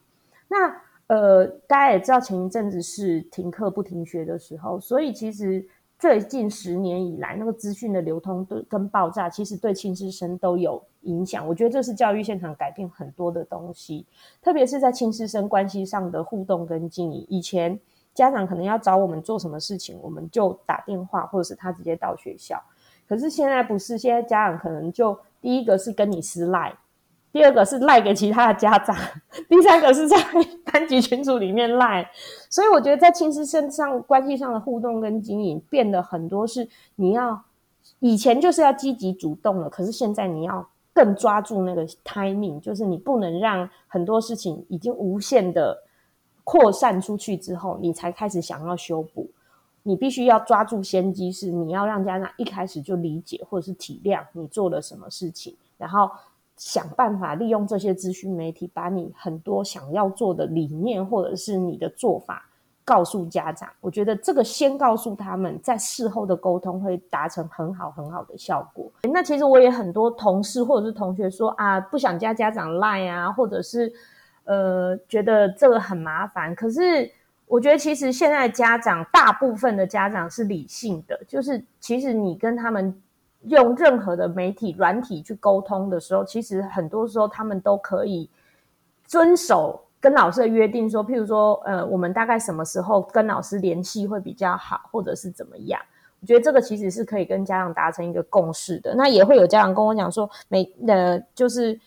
[0.50, 0.87] 那。
[1.08, 5.66] 呃，大家也知道前一阵子是停课不停学的时候，所以其实
[5.98, 11.48] 最近十年以来，那个资讯的流通跟爆炸，其实对亲师生都有影响。
[11.48, 14.06] 我觉得这是教育现场改变很多的东西，
[14.42, 17.26] 特别是在亲师生关系上的互动跟经营。
[17.30, 17.80] 以前
[18.14, 22.62] 家长可能要找我们做什么事情，我们就打电话，或者是他直接到学校。
[23.08, 26.78] 可是现在不是，现在家长可能就第一个是跟你私赖。
[27.32, 28.96] 第二个是赖给其他的家长，
[29.48, 30.18] 第三个是在
[30.72, 32.10] 班级群组里面赖，
[32.50, 37.44] 所以我觉得在亲师身上关系上的互动跟经营变得很多，是你要
[38.00, 45.84] 以前就是要积极主动了，可是现在你要更抓住那个 timing，就是你不能让很多事情已经无限的
[46.44, 49.30] 扩散出去之后，你才开始想要修补，
[49.84, 56.10] 你必须要抓住先机，是你要让家长一开始就理解或者是体谅你做了什么事情，然后。
[56.58, 62.50] 想办法利用这些资讯媒体，把你很多想要做的理念或者是你的做法
[62.84, 63.70] 告诉家长。
[63.80, 68.92] 我觉得这个先告诉他们，在事后的沟通会达成很好很好的效果。
[69.04, 73.94] 那其实我也很多同事或者是同学说啊，不想加家长赖啊，或者是
[74.46, 76.56] 呃觉得这个很麻烦。
[76.56, 77.12] 可是
[77.46, 83.00] 我觉得其实现在家长大部分的家长是理性的，就是其实你跟他们。
[83.44, 88.30] 用任何的媒体软体去沟通的时候，其实很多时候他们都可以
[89.06, 95.80] 遵守跟老师的约定，说，譬如说，呃，我们大概什么时候跟老师联系会比较好，或者是怎么样？
[96.20, 98.96] 我觉得这个其实是可以跟家长达成一个共识的。
[98.96, 101.80] 那也会有家长跟我讲说，每呃，就是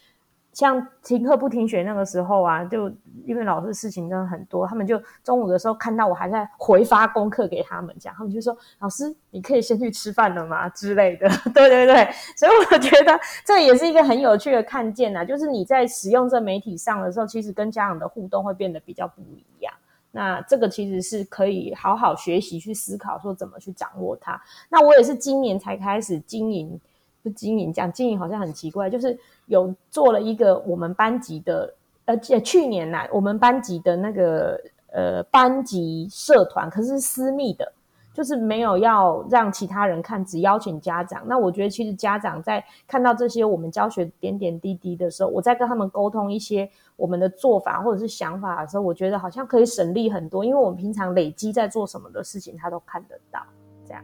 [0.53, 2.91] 像停课不停学那个时候啊，就
[3.25, 11.29] 因为老师事情真的很多，他们就中午的时候看到我还在回发功课给他们，讲他们就说：“老师，你可以先去吃饭了吗？”之类的。
[11.55, 19.73] 对对对，所以我觉得这也是一个很有趣的看见呐，就是你在使用这媒体上的时候，其实跟家长的互动会变得比较不一样。
[20.11, 24.43] 那这个其实是可以好好学习去思考，说怎么去掌握它。
[24.69, 26.81] 那我也是今年才开始经营。
[27.23, 31.73] 不经营讲经营好像很奇怪，就是有做了一个我们班级的，
[32.05, 34.61] 而且去年来我们班级的那个
[34.93, 37.73] 呃班级社团，可是私密的，
[38.13, 41.23] 就是没有要让其他人看，只邀请家长。
[41.27, 53.41] 那我觉得其实家长在看到这些我们教学点点滴滴的时候，我在跟他们沟通一些我们的做法或者是想法的时候，我觉得好像可以省力很多，因为我们平常累积在做什么的事情，他都看得到，
[53.87, 54.03] 这样。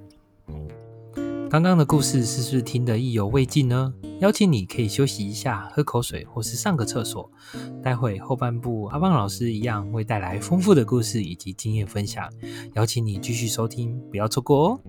[1.56, 3.90] 刚刚的故事是不是听得意犹未尽呢？
[4.20, 7.32] 邀请你可以休息一下，喝口水，或是上个厕所。
[7.82, 12.30] 待会后半部，阿棒老师一样会带来丰富的故事以及经验分享，
[12.74, 14.80] 邀请你继续收听，不要错过哦。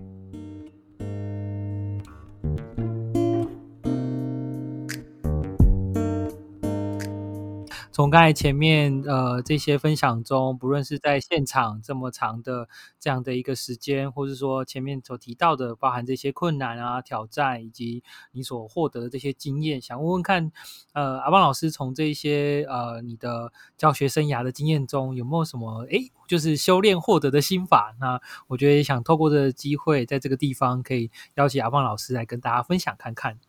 [7.98, 12.68] 从刚才前面呃这些分享中，不论是在现场这么长的
[13.00, 20.52] 这样的一个时间，或是说前面所提到的，包含这些困难啊、挑战，以及你所获得的这些经验，想问问看，
[20.92, 27.96] 呃，阿邦老师从这些呃你的教学生涯的经验中，有没有什么哎，就是修炼获得的心法？
[27.98, 33.40] 那我觉得想透过这个机会，在这个地方可以邀请阿邦老师来跟大家分享看看。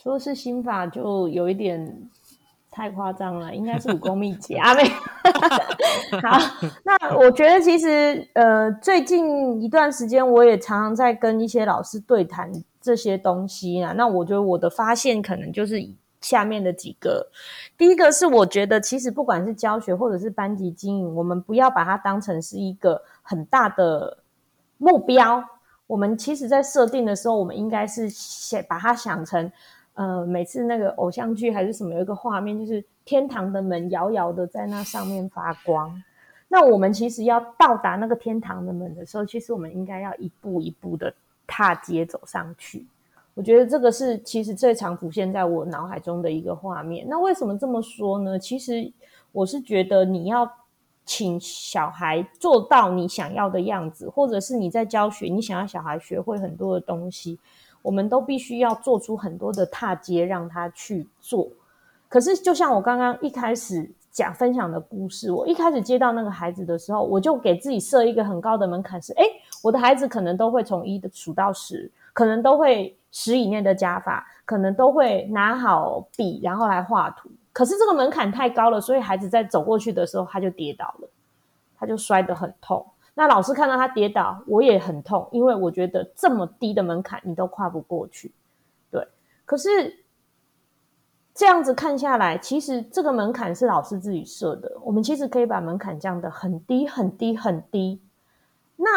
[0.00, 2.08] 说是心法，就有一点。
[2.74, 4.74] 太夸张了，应该是武功秘籍啊！
[4.74, 4.82] 没
[6.20, 6.36] 好，
[6.82, 13.92] 那我觉得其实呃，最近一段时间我也常常在跟一些老师对谈这些东西啊。
[13.92, 15.76] 那我觉得我的发现可能就是
[16.20, 17.28] 下面的几个。
[17.78, 24.18] 第一个是我觉得其实不管是教学或者是班级经营，我们不要把它当成是一个很大的
[24.78, 25.44] 目标。
[25.86, 29.52] 我们其实在设定的时候，我们应该是先把它想成。
[29.94, 36.02] 呃，每次那个偶像剧还是什么，有一个画面，就是天堂的门遥遥的在那上面发光。
[36.48, 41.12] 那我们其实要到达那个天堂的门的时候，其实我们应该要一步一步的
[41.46, 42.86] 踏阶走上去。
[43.34, 47.04] 我觉得这个是其实最常浮现在我脑海中的一个画面。
[47.08, 48.38] 那为什么这么说呢？
[48.38, 48.92] 其实
[49.32, 50.48] 我是觉得你要
[51.04, 57.38] 请小孩做到你想要的样子，或者是你在教学，你想要小孩学会很多的东西。
[57.84, 61.46] 我们都必须要做出很多的踏阶，让他去做。
[62.08, 69.24] 可是，就像我刚刚一开始讲分享的故事，我一开始接到那个孩子的时候，我就给自己设一个很高的门槛，是：哎，
[69.62, 77.28] 我的孩子可能都会从一的数到十，可能都会十以内的加法，可能都会拿好笔然后来画图。
[77.52, 81.08] 可是这个门槛太高了，所以孩子在走过去的时候，他就跌倒了，
[81.78, 82.86] 他就摔得很痛。
[83.16, 88.32] 那老师看到他跌倒，我也很痛，因为我觉得这么低的门槛你都跨不过去，
[88.90, 89.06] 对。
[89.44, 89.70] 可是
[91.32, 94.72] 这样子看下来，其实这个门槛是老师自己设的。
[94.82, 98.00] 我们其实可以把门槛降得很低、很低、很低。
[98.74, 98.88] 那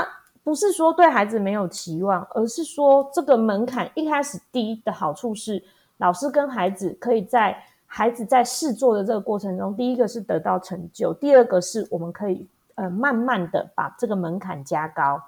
[0.44, 5.64] 不是说对孩子没有期望，而是说这个门槛一开始低的好处是，
[5.98, 12.48] 老师跟孩子可以在孩子在试做的这个过程中，第一个是得到成就，第二个是我们可以。
[12.78, 15.22] 呃，慢慢的把这个门槛加高。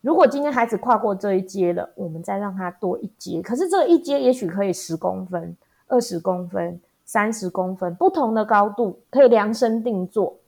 [0.00, 3.42] 如果今天孩子跨过这一阶了，我们再让他多一阶。
[3.42, 5.56] 可是这一阶也许可以十公分、
[5.88, 10.38] 二十公分、三十公分，不同的高度可以量身定做。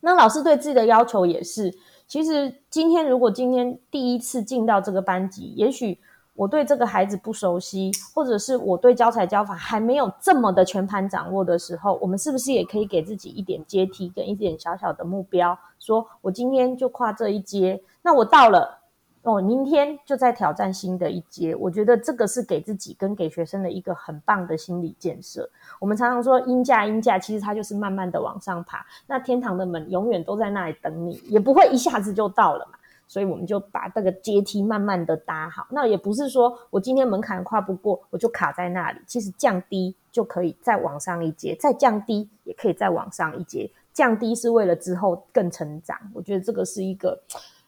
[0.00, 1.74] 那老师对自己的要求也是，
[2.06, 6.00] 其实今天如果今天第一次进到这个班级，也许。
[6.38, 15.58] 我对这个孩子不熟悉，或者是我对教材教法还没有这么的全盘掌握的时候，我们是不是也可以给自己一点阶梯跟一点小小的目标？
[15.80, 18.78] 说我今天就跨这一阶，那我到了，
[19.22, 21.56] 哦，明天就再挑战新的一阶。
[21.56, 25.50] 我觉得这个是给自己跟给学生的一个很棒的心理建设。
[25.80, 28.86] 我们常常说因价因价，其实它就是慢慢的往上爬。
[29.08, 32.77] 那天堂的门永远都在那里等你，也不会一下子就到了嘛。
[33.08, 39.00] 所以我们就把这个阶梯慢慢的搭好，那也不是说我今天门槛跨不过，我就卡在那里。
[39.06, 43.68] 其实降低就可以再往上一阶，再降低也可以再往上一阶。
[43.94, 47.18] 降低是为了之后更成长，我觉得这个是一个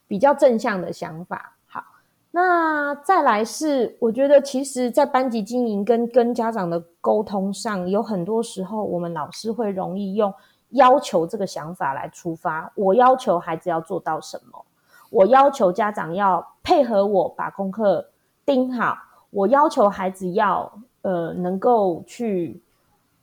[0.07, 1.57] 比较正向的想法。
[1.65, 1.83] 好，
[2.29, 10.33] 那再来是，我觉得其实，在班级经营跟跟家长的沟通上，有很多时候我们老师会容易用
[10.69, 14.65] 要求这个想法来出发，我要求孩子要做到什么。
[15.11, 18.03] 我要求家长要配合我把功课
[18.43, 18.97] 盯好，
[19.29, 20.71] 我要求孩子要
[21.03, 22.59] 呃能够去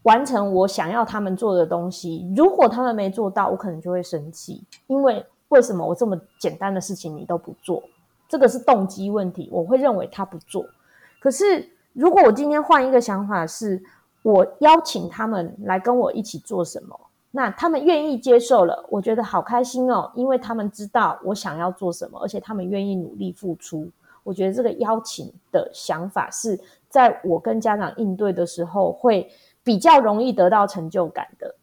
[0.03, 2.33] 完成我想要他们做的东西。
[2.37, 7.83] 如果他们没做到，我可能就会生气，因为为什么我这么简单的事情你都不做？
[8.29, 10.65] 这个是动机问题，我会认为他不做。
[11.19, 13.83] 可是如果我今天换一个想法，是
[14.23, 23.89] 我邀请他们来跟我一起做什么，那他们愿意接受了，我觉得好开心哦，因为他们知道我想要做什么，而且他们愿意努力付出。
[24.25, 29.31] 我觉得这个邀请的想法是在我跟家长应对的时候会
[29.63, 31.55] 比较容易得到成就感的，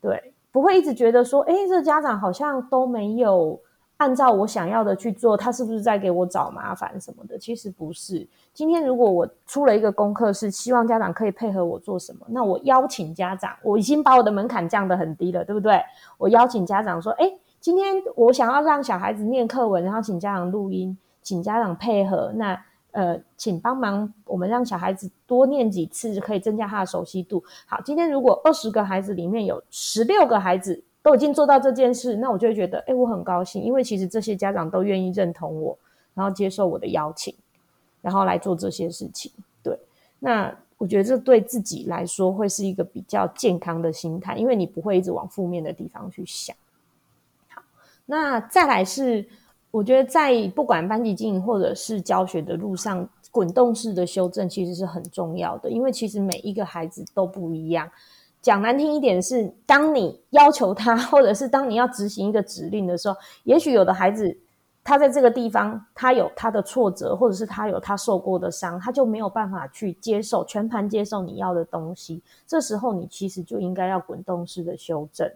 [0.00, 3.60] 对，不会一直觉得说，哎，这家长好像都没有
[4.04, 7.38] 按照我想要的去做，他是不是在给我找麻烦什么的？
[7.38, 8.28] 其实不是。
[8.52, 15.80] 今天如果我出了一个功课，是希望家长可以配合我做什么，那我邀请家长，我已经把我的门槛降得很低了，对不对？
[16.18, 20.94] 我邀请家长说，哎，今天我想要让小孩子念课文，然后请家长录音。
[21.22, 22.62] 请家长配合，那
[22.92, 27.42] 呃，请帮忙，我们让小孩子多念几次，可以增加他的熟悉度。
[27.64, 35.78] 好，今天如果二十个孩子里面有十六个孩子都已经做到这件事，那我就会觉得，哎，我很高兴，因为其实这些家长都愿意认同我，
[36.14, 37.34] 然后接受我的邀请，
[38.00, 39.30] 然后来做这些事情。
[39.62, 39.78] 对，
[40.18, 46.56] 那我觉得这对自己来说会是一个比较健康的心态，因为你不会一直往负面的地方去想。
[47.50, 47.62] 好，
[48.06, 49.28] 那再来是。
[49.70, 57.90] 我觉得在不管班级经营或者是教学的路上，滚动式的修正其实是很重要的，因为其实每一个孩子都不一样。
[58.44, 64.36] 讲难听一点是，当你要求他，或者是当你要执行一个指令的时候，也许有的孩子
[64.84, 72.22] 他在这个地方他有他的挫折，或者是他有他受过的伤，他就没有办法去接受全盘接受你要的东西。
[72.46, 75.26] 这时候你其实就应该要滚动式的修正。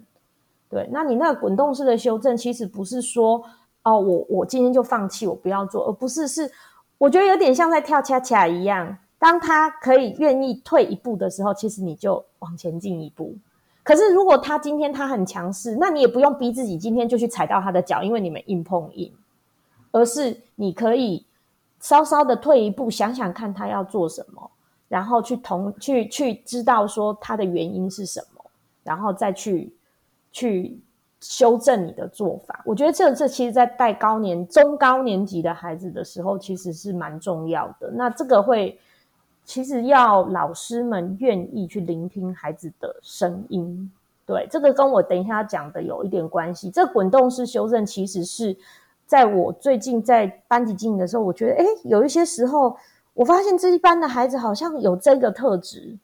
[0.68, 3.42] 对，那你那个滚动式的修正，其实不是说。
[3.84, 6.50] 哦，我我今天就放弃，我不要做，而不是是，
[6.98, 8.98] 我觉得有点像在跳恰恰一样。
[9.18, 13.34] 当他可以愿意退一步的时候，其实你就往前进一步。
[13.82, 19.12] 可是如果他今天他很强势，那你也不用逼自己今天就去踩到他的脚，因为你们硬碰硬，
[19.90, 21.26] 而是你可以
[21.80, 24.50] 稍稍的退一步，想想看他要做什么，
[24.88, 28.44] 然后去同去去知道说他的原因是什么，
[28.82, 29.72] 然后再去
[30.32, 30.80] 去。
[31.20, 37.90] 修正你的做法，我觉得这这其实，在带高年、中高年级的孩子的时候，其实是蛮重要的。
[37.90, 38.78] 那这个会，
[39.48, 43.90] 其实要老师们愿意去聆听孩子的声音。
[44.26, 46.68] 对，这个跟我等一下讲的有一点关系。
[46.68, 48.54] 这滚动式修正，其实是
[49.06, 52.76] 在我最近在班级经营的时候，我觉得，哎，有一些时候，
[53.14, 55.96] 我发现这一班的孩子好像有这个特质。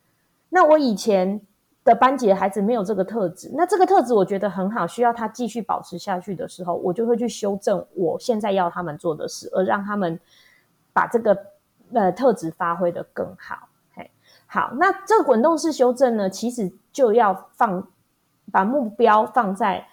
[0.48, 1.40] 那我以前。
[1.84, 10.18] 的班级的孩子没有这个特质，那这个特质我觉得很好，需要他继续保持下去的时候，我就会去修正我现在要他们做的事，而让他们
[10.94, 11.38] 把这个
[11.92, 13.68] 呃特质发挥的更好。
[13.94, 14.10] 嘿，
[14.46, 17.86] 好，那这个滚动式修正呢，其实就要放
[18.50, 19.86] 把目标放在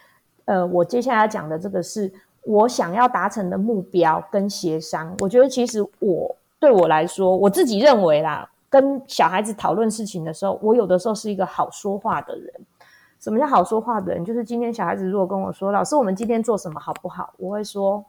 [0.45, 2.11] 呃我接下来要讲的这个是
[2.43, 5.15] 我想要达成的目标跟协商。
[5.19, 8.47] 我觉得其实我对我来说，我自己认为啦。
[8.71, 12.53] 跟小孩子讨论事情的时候，我有的时候是一个好说话的人。
[13.19, 14.23] 什么叫好说话的人？
[14.23, 18.01] 就是今天小孩子如果跟我说：“老师，我们今天做什么好不好？”我会说：“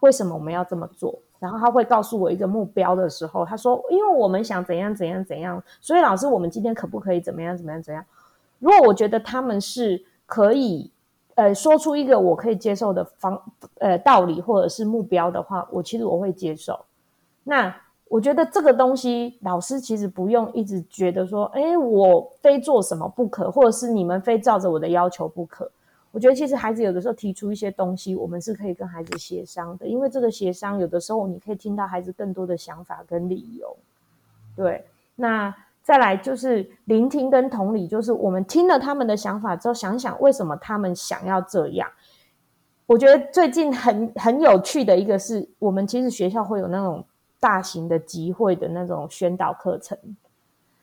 [0.00, 8.04] 为什么我们要这么做？”然后他会告诉我一个目标的时候，他说：“因为我们想怎样怎样怎样，所以老师，我们今天可不可以怎么样怎么样怎样？”
[8.60, 10.88] 如果我觉得他们是可以，
[11.34, 13.42] 呃，说出一个我可以接受的方，
[13.78, 16.78] 呃，道理或者是目标的话，我其实我会接受。
[17.42, 17.74] 那。
[18.10, 25.70] 我觉得这个东西，老师其实不用一直觉得说，哎，我非做什么不可，或者是你们非照着我的要求不可。
[26.12, 33.76] 我觉得其实孩子有的时候提出一些东西，我们是可以跟孩子协商的，因为这个协商有的时候你可以听到孩子更多的想法跟理由。
[34.56, 41.88] 对，那再来就是聆听跟同理，就是我们听了他们的想法之后，想想为什么他们想要这样。
[42.86, 47.04] 我觉得最近很很有趣的一个是，我们其实学校会有那种。
[47.42, 49.96] 大型的集会的那种宣导课程，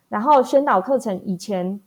[0.10, 1.80] 然后宣导课程以前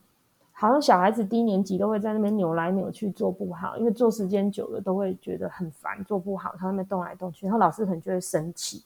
[0.61, 8.85] 好像小孩子低年级都会在那边扭来扭去做不好，因为做时间久了都会觉得很烦，做不好他那边动来动去，然后老师可能就会生气，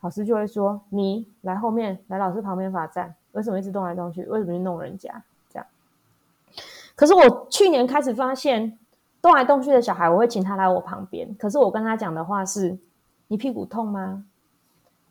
[0.00, 4.24] 老师就会说：“你来后面，来老师旁边罚站，为什么一直动来动去？
[4.24, 5.64] 为什么去弄人家？”这样。
[6.96, 8.76] 可是我去年开始发现，
[9.22, 12.76] 动来动去的小孩，我会请他来我旁边，可是我跟他讲的话是
[13.28, 14.24] ：“你屁股痛吗？”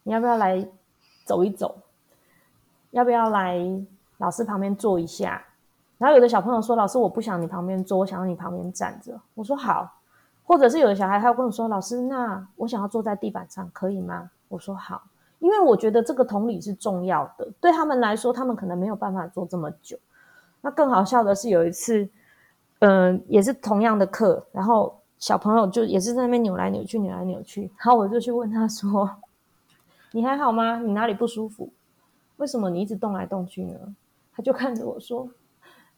[0.03, 0.67] 你要不要来
[1.23, 1.78] 走一走？
[2.91, 3.57] 要不要来
[4.17, 5.41] 老师旁边坐一下？
[6.04, 9.89] 然后有的小朋友说：“老师，我不想你旁边坐，我想要你旁边站着。”我说：“好。”
[10.43, 15.01] 或者是有的小孩他跟我说：“老师，那我想要坐在地板上，可以吗？”我说：“好。”
[15.39, 19.97] 因为我觉得这个同理是重要的，对他们来说，他们可能没有办法坐这么久。
[20.60, 22.10] 那更好笑的是有一次，
[22.80, 29.10] 嗯、也是同样的课，然后小朋友就也是在那边扭来扭去，扭来扭去，然后我就去问他说
[30.12, 30.80] ：“你还好吗？
[30.80, 31.72] 你哪里不舒服？
[32.36, 33.80] 为什么你一直动来动去呢？”
[34.36, 35.30] 他就看着我说：“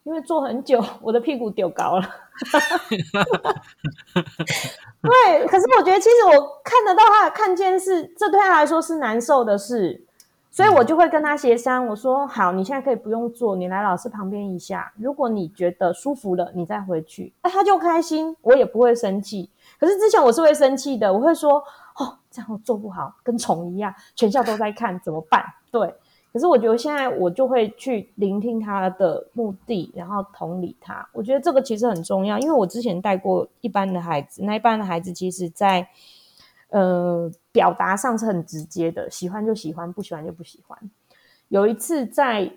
[0.06, 2.08] 因为坐很久，我的屁股丢高了。
[5.02, 10.06] ”对，可是我觉得其实我看得到他看见是，这对他来说是难受的事，
[10.52, 19.50] 所以我就会跟他协商，我说好，你现在可以不用坐，你来老师旁边一下，如果你觉得舒服了，你再回去，哎，他就开心，我也不会生气。
[19.80, 21.64] 可是之前我是会生气的，我会说
[21.98, 25.44] 哦，这样我做不好，跟虫一样，全校都在看，怎么办？
[25.72, 25.96] 对。
[26.36, 31.08] 可是我觉得现在我就会去聆听他的目的，然后同理他。
[31.14, 35.88] 我觉得这个其实很重要，因为我之前带过一般的孩子，那一般的孩子其实在
[36.72, 40.78] 呃表达上是很直接的，喜欢就喜欢，不喜欢就不喜欢。
[41.48, 42.52] 有一次在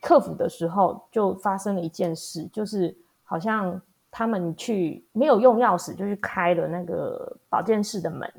[0.00, 3.78] 客服的时候，就发生了一件事，就是好像
[4.10, 8.32] 他们去没有用钥匙，就去开了那个保健室的门，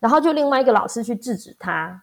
[0.00, 2.02] 然后就另外一个老师去制止他。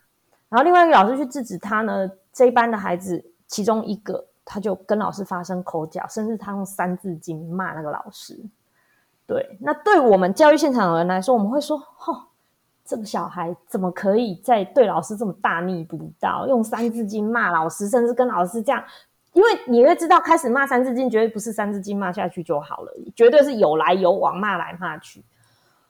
[0.50, 8.40] 然后另外一个老师去制止他呢，这一班的孩子其中一个他就跟老师发生口角，甚至他用三字经骂那个老师。
[9.26, 11.78] 对，那对我们教育现场的人来说，我们会说
[12.08, 12.28] ：“哦，
[12.86, 18.82] 这个小孩怎么可以在对老师这么大逆不道，用三字经骂老师，甚至跟老师这样？
[19.34, 25.22] 因为你会知道，开始骂三字经绝对不是三字经骂下去就好了，绝对是有来有往，骂来骂去。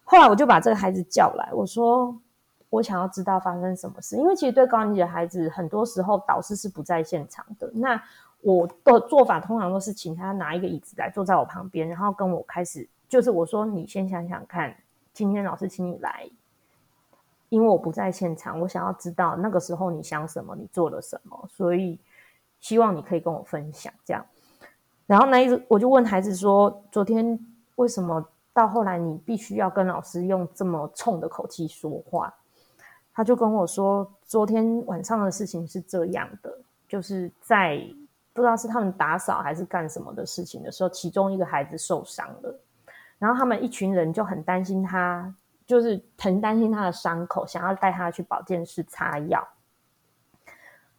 [0.03, 2.17] 后来我就把这个孩子叫来，我说。
[2.69, 7.71] 我想要知道发生什么事，因为其实对高年级的孩子，很多时候导师是不在现场的。
[7.73, 8.01] 那
[8.41, 14.75] 我的做法通常都是请他拿一个椅子来坐在我旁边，然后跟我开始，就是我说你先想想看，
[15.13, 16.29] 今天老师请你来，
[17.49, 21.99] 因为我不在现场，我想要知道那个时候你想什么，你做了什么，所以
[22.59, 24.25] 希望你可以跟我分享这样。
[25.05, 27.39] 然后那一直我就问孩子说，昨天
[27.75, 32.33] 为什么到后来你必须要跟老师用这么冲的口气说话？
[33.17, 36.55] 他就跟我说，昨天晚上的事情是这样的，
[36.87, 37.83] 就是在
[38.31, 42.59] 不知道是他们打扫还是干什么的事情的时候，其中一个孩子受伤了，
[43.17, 45.33] 然后他们一群人就很担心他，
[45.65, 49.47] 就是很担心他的伤口，想要带他去保健室擦药。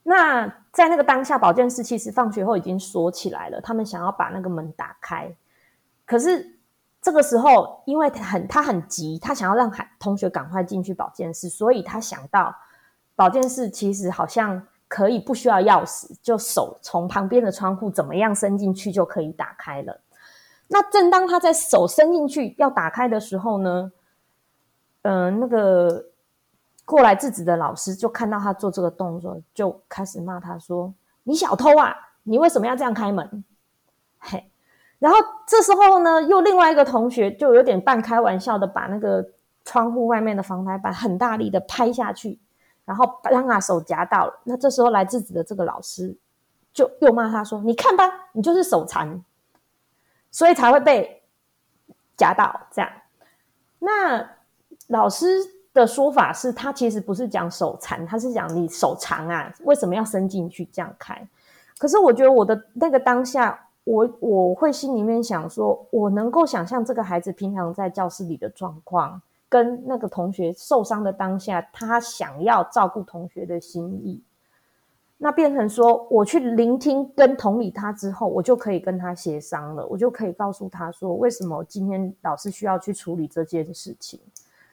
[0.02, 5.32] 那在那个当下，保健室其实放学后已经锁起来了，他们想要把那个门打开，
[6.04, 6.57] 可是。
[7.00, 12.54] 这个时候，因为他很他很急，他想要让孩同学赶快进去保健室，所以他想到
[13.14, 20.00] 保健室其实好像可以不需要钥匙，就手从旁边的窗户怎么样伸进去就可以打开了。
[20.66, 23.92] 那正当他在手伸进去要打开的时候呢，
[25.02, 26.04] 嗯，那个
[26.84, 30.92] 过来制止的老师就看到他做这个动作，就开始骂他说
[31.22, 31.94] ：“你小偷啊！
[32.24, 33.44] 你为什么要这样开门？”
[34.18, 34.50] 嘿。
[34.98, 39.24] 然后这时候呢，又另外一个同学就有点半开玩笑的把那个
[39.64, 42.36] 窗户外面的防台板很大力的拍下去，
[42.84, 44.40] 然后让他手夹到了。
[44.42, 46.16] 那这时候来制止的这个老师
[46.72, 49.22] 就又骂他说：“你看吧，你就是手残，
[50.32, 51.22] 所以才会被
[52.16, 52.90] 夹到这样。”
[53.78, 54.28] 那
[54.88, 55.26] 老师
[55.72, 61.24] 的说法是他其实不是讲手残，他是讲你手长啊，为什么要伸进去这样开？
[61.78, 63.66] 可是我觉得我的那个当下。
[63.88, 74.20] 我我会心里面想说，我能够想象这个孩子平常在教室里的状况，跟那个同学受伤的当下，他想要照顾同学的心意，
[75.16, 84.20] 那变成说，我去聆听跟同理他之后，我就可以跟他协商了，我就可以告诉他说，为什么今天老师需要去处理这件事情，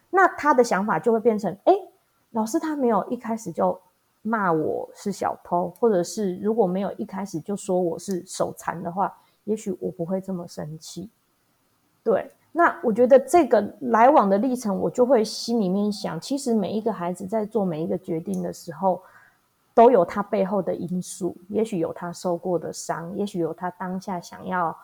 [0.09, 1.73] 那他的想法就会变成，哎，
[2.31, 3.79] 老师他没有一开始就。
[4.27, 11.11] 骂我是小偷，或者是如果没有一开始就说我是手残的话，也许我不会这么生气。
[12.03, 18.99] 对，那我觉得这个来往的历程，我就会心里面想，其实每一个孩子在做每一个决定的时候，
[19.75, 24.75] 都有他背后的因素，也许有他受过的伤，也许有他当下想要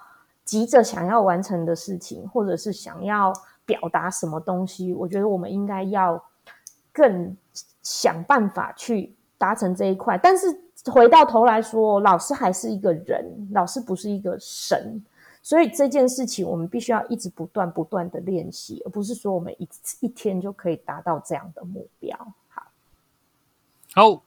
[0.45, 3.33] 急着想要完成的事情，或者是想要
[3.65, 4.93] 表达什么东西。
[4.93, 6.23] 我觉得我们应该要
[6.91, 7.35] 更
[7.81, 9.15] 想办法去。
[9.41, 10.45] 达成这一块，但是
[10.85, 15.03] 回到头来说，老师还是一个人，老师不是一个神，
[15.41, 19.67] 所以这件事情我们必须要一直不断不断的练习，而不是说我们一
[20.01, 22.15] 一天就可以达到这样的目标。
[22.49, 22.63] 好，
[23.95, 24.21] 好，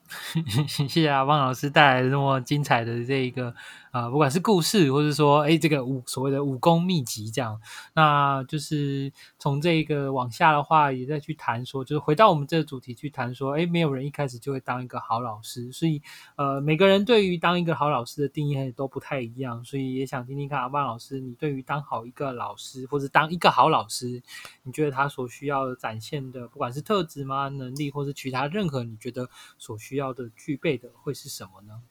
[0.68, 3.54] 谢谢阿邦老师带来这么精彩的这一个
[3.90, 7.60] 啊、不管是故事，或者说哎这个武所谓的武功秘籍这样，
[7.94, 16.02] 那就是从这个往下的话，也再去谈说，就是回到我们这个主题去谈说，哎，没有人一开始就会当一个好老师，所以
[16.34, 24.20] 呃每个人对于当一个好老师的定义都不太一样，所以也想听听看阿邦老师，你对于当好一个老师，或者当一个好老师，
[24.64, 31.82] 你觉得他所需要展现的，不管是特质吗、能力，或是其他任何你觉得所需要要的具备的，会是什么呢？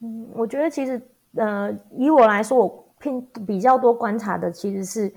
[0.00, 1.00] 嗯，我觉得其实
[1.34, 5.12] 呃，以我来说，我偏比较多观察的其实是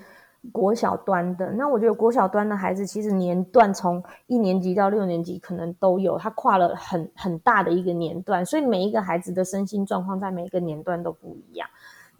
[0.52, 1.52] 国小端的。
[1.54, 11.70] 那我觉得国小端的孩子，其实年段从一年级到六年级可能都有，他跨了很很大的一个年段，所以每一个孩子的身心状况在每一个年段都不一样。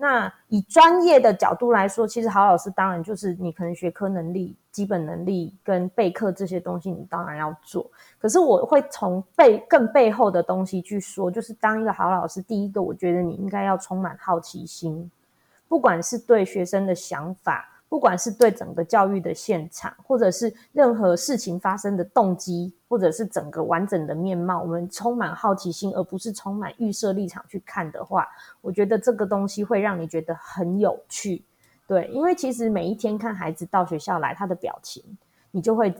[0.02, 7.88] 那以专业的角度来说，其实好老师当然就是你可能学科能力、基本能力跟备课这些东西，你当然要做。
[8.18, 15.12] 可是我会从背更背后的东西去说，就是当一个好老师，第一个我觉得你应该要充满好奇心，
[15.68, 17.71] 不管是对学生的想法。
[17.92, 28.26] 不管是对整个教育的现场，或者是任何事情发生的动机，或者是整个完整的面貌，我们充满好奇心，而不是充满预设立场去看的话，
[28.62, 31.44] 我觉得这个东西会让你觉得很有趣。
[31.86, 35.04] 对，因为其实每一天看孩子到学校来，他的表情，
[35.52, 35.94] 你就会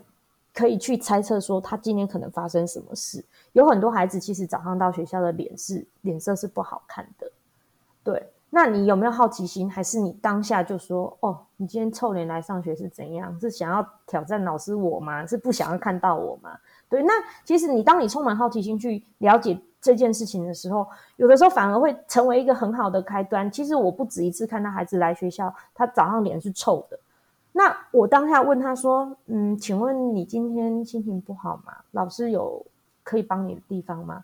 [0.54, 3.22] 可以去猜测说他今天可能发生什么事。
[3.52, 7.30] 有很多孩子其实早上到学校的脸是脸色是不好看的，
[8.02, 8.32] 对。
[8.54, 9.72] 那你有没有好奇心？
[9.72, 13.40] 还是你当下就说：“哦，你今天臭脸来上学是怎样？
[13.40, 15.26] 是想要挑战老师我吗？
[15.26, 16.52] 是不想要看到我吗？”
[16.90, 17.14] 对，那
[17.46, 20.86] 其实你当你充满好奇心去了解这件事情的时候，
[21.16, 23.50] 有的时候反而会成为一个很好的开端。
[23.50, 27.00] 其实我不止一次看到孩子来学校，他早上脸是臭的。
[27.54, 31.74] 那我当下问他说：“嗯，请问你今天心情不好吗？
[31.92, 32.66] 老师有
[33.02, 34.22] 可以帮你的地方吗？”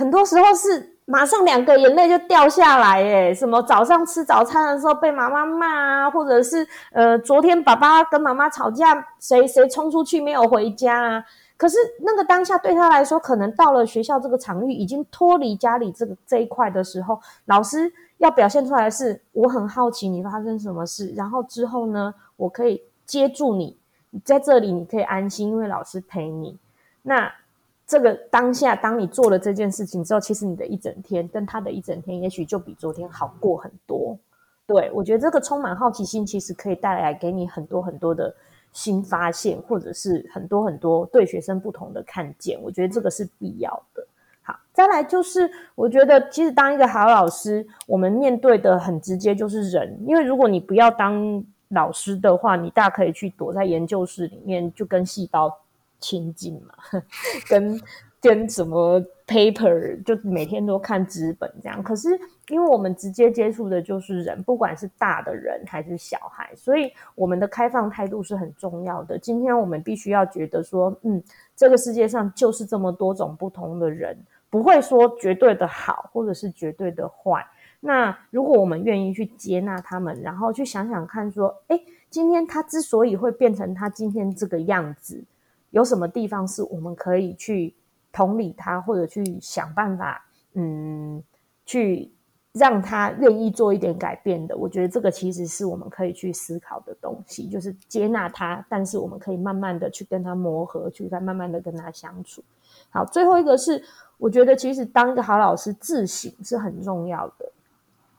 [0.00, 11.24] 很多时候是马上两个眼泪就掉下来，哎，什么早上吃早餐的时候被妈妈骂啊，或者是呃昨天爸爸跟妈妈吵架，谁谁冲出去没有回家啊？
[11.58, 23.76] 可是那个当下对他来说，可能到了学校这个场域，已经脱离家里这个这一块的时候，老师要表现出来的是我很好奇你发生什么事，然后之后呢，我可以接住你，
[24.08, 26.58] 你在这里你可以安心，因为老师陪你。
[27.02, 27.30] 那。
[27.90, 34.16] 这个当下，当你做了这件事情之后，其实你的一整天跟他的一整天，也许就比昨天好过很多。
[34.64, 38.32] 对我觉得这个充满好奇心，其实可以带来给你很多很多的
[38.72, 42.56] 新发现，或者是很多很多对学生不同的看见。
[42.62, 44.06] 我觉得这个是必要的。
[44.42, 55.52] 好，再来就是，我觉得其实当一个好老师，我们面对的很直接就是人，因为如果你不要当老师的话，你大可以去躲在研究室里面，就跟细胞。
[56.00, 56.74] 亲近嘛，
[57.48, 57.80] 跟
[58.20, 61.82] 跟什么 paper 就每天都看纸本这样。
[61.82, 62.08] 可是
[62.48, 69.18] 因为我们直接接触的就是人，不管是大的人还是小孩，所以我们的开放态度是很重要的。
[69.18, 71.22] 今天我们必须要觉得说，嗯，
[71.56, 74.16] 这个世界上就是这么多种不同的人，
[74.50, 77.46] 不会说绝对的好或者是绝对的坏。
[77.82, 81.80] 那如果我们愿意去接纳他们，然后去想想看，说，哎，
[82.10, 85.24] 今天他之所以会变成他今天这个样子。
[85.70, 87.74] 有什么地方是我们可以去
[88.12, 91.22] 同理他，或者去想办法，嗯，
[91.64, 92.10] 去
[92.52, 94.56] 让他愿意做一点改变的？
[94.56, 102.42] 我觉得这个其实是我们可以去思考的东西，就是接纳他，但是我们可以慢慢的去跟他磨合，去再慢慢的跟他相处。
[102.90, 103.80] 好，最后一个是，
[104.18, 107.52] 我觉得其实当一个好老师，自省是很重要的，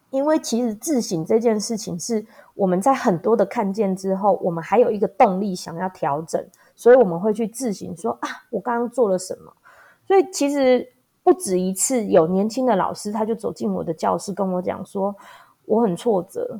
[0.09, 6.41] 因为其实自省这件事情是我们在很多的看见之后，我们还有一个动力想要调整。
[6.81, 9.53] 所以我们会去自省，说啊，我刚刚做了什么？
[10.07, 15.15] 所以其实不止一次，有年轻的老师他就走进我的教室，跟我讲说，
[15.65, 16.59] 我很挫折，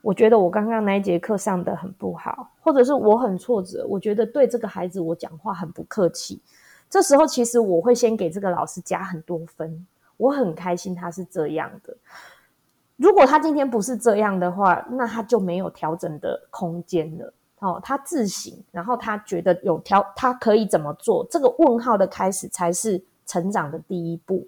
[0.00, 6.40] 我觉得我刚刚那一节课上的很不好，或者是我很挫折，我觉得对这个孩子我讲话很不客气。
[6.88, 9.84] 这时候其实我会先给这个老师加很多分，
[10.18, 11.96] 我很开心他是这样的。
[12.94, 17.32] 如果他今天不是这样的话，那他就没有调整的空间了。
[17.60, 21.26] 哦，他自省，然后他觉得有条，他可以怎么做？
[21.28, 24.46] 这个问号的开始才是成长的第一步。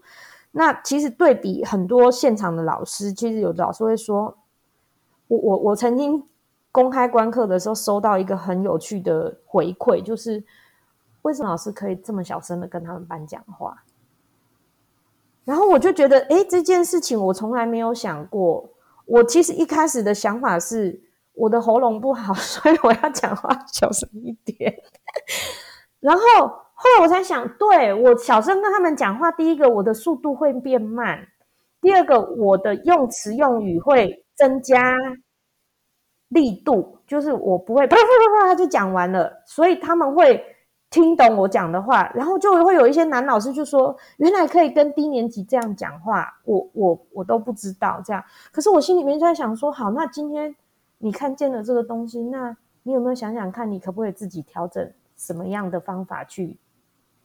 [0.53, 4.37] 那其实对比很多现场的老师，其实有的老师会说，
[5.27, 6.25] 我我我曾经
[6.71, 10.45] 公开观课的时候，收到一个很有趣的回馈，就是
[11.23, 13.83] 为什么老师可以这么小声的跟他们班讲话？
[15.45, 18.71] 然后我就觉得，哎，这件事情我从来没有想过。
[19.07, 21.01] 我其实一开始的想法是。
[21.41, 24.75] 我的喉咙不好， 所以我要讲话小声一点。
[25.99, 26.23] 然后
[26.75, 31.27] 后来我才想，对我小声跟他们讲话，第一个我的速度会变慢，
[31.81, 34.95] 第二个我的用词用语会增加
[36.29, 40.45] 力度，就是我不会啪啪啪啪就讲完了，所以他们会
[40.91, 48.23] 听懂我讲的话，然后就会有一些男老师就说，原来可以跟低年级这样讲话，我我我都不知道这样，
[48.53, 50.55] 可是我心里面就在想说，好，那今天
[51.03, 56.57] 你看见了这个东西，那你有没有想想看，你可不可以自己调整什么样的方法去？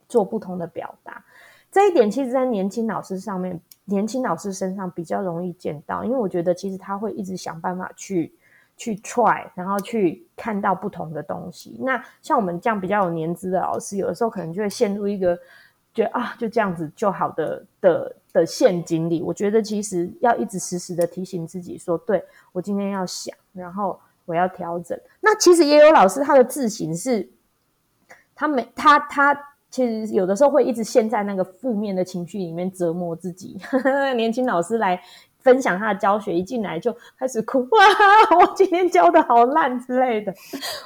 [0.08, 1.24] 做不同的表达，
[1.68, 8.32] 这一点其实，在年轻老师上面，年轻老师身上比较容易见到，因为我觉得其实他会一直想办法去
[8.76, 11.76] 去 try，然后去看到不同的东西。
[11.80, 15.36] 那像我们这样比较有年资的老师，有的时候可能就会陷入一个
[15.92, 19.20] 觉得啊，就这样子就好的的的陷阱里。
[19.24, 24.98] 我觉得其实要一直时时的提醒自己说，对我今天要想，然后我要调整。
[25.20, 27.28] 那其实也有老师他的自省是，
[28.34, 29.52] 他没他他。
[29.68, 33.58] 其实有的时候会一直陷在那个负面的情绪里面折磨自己。
[34.16, 34.98] 年轻老师来
[35.40, 40.32] 分享他的教学，一进来就开始哭， 哇，我今天教的好烂之类的。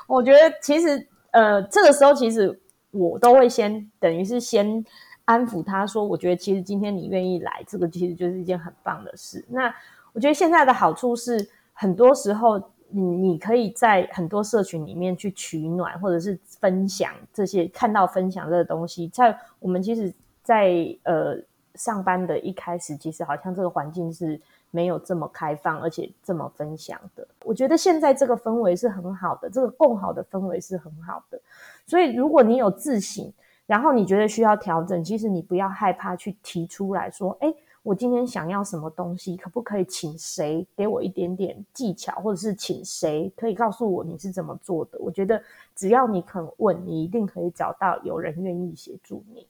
[0.09, 2.59] 我觉得其实呃，这个时候其实
[2.91, 4.85] 我都会先等于是先
[5.25, 9.45] 安抚他说，我觉得其实今天你愿意来，这个其实就是一件很棒的事。
[9.51, 9.73] 那
[10.15, 11.49] 我觉得现在的好处是，
[11.81, 12.63] 很多时候。
[12.93, 19.07] 你你可以在很多社群里面去取暖，或者是分享这些看到分享这个东西。
[19.07, 20.13] 在我们其实，
[20.43, 20.73] 在
[21.05, 21.37] 呃
[21.77, 24.41] 上班的一开始，其实好像这个环境是
[24.73, 27.25] 没有这么开放，而且这么分享的。
[27.45, 31.41] 我觉得现在这个氛围是很好的，这个共好的氛围是很好的。
[31.87, 33.33] 所以如果你有自省，
[33.67, 37.55] 然后你觉得需要调整，其实你不要害怕去提出来说，哎。
[37.83, 44.99] 我今天想要什么东西，可不可以请谁给我一点点技巧，或者是请谁可以告诉我你是怎么做的？
[44.99, 45.43] 我觉得
[45.75, 49.47] 只要你肯问，你一定可以找到有人愿意协助你。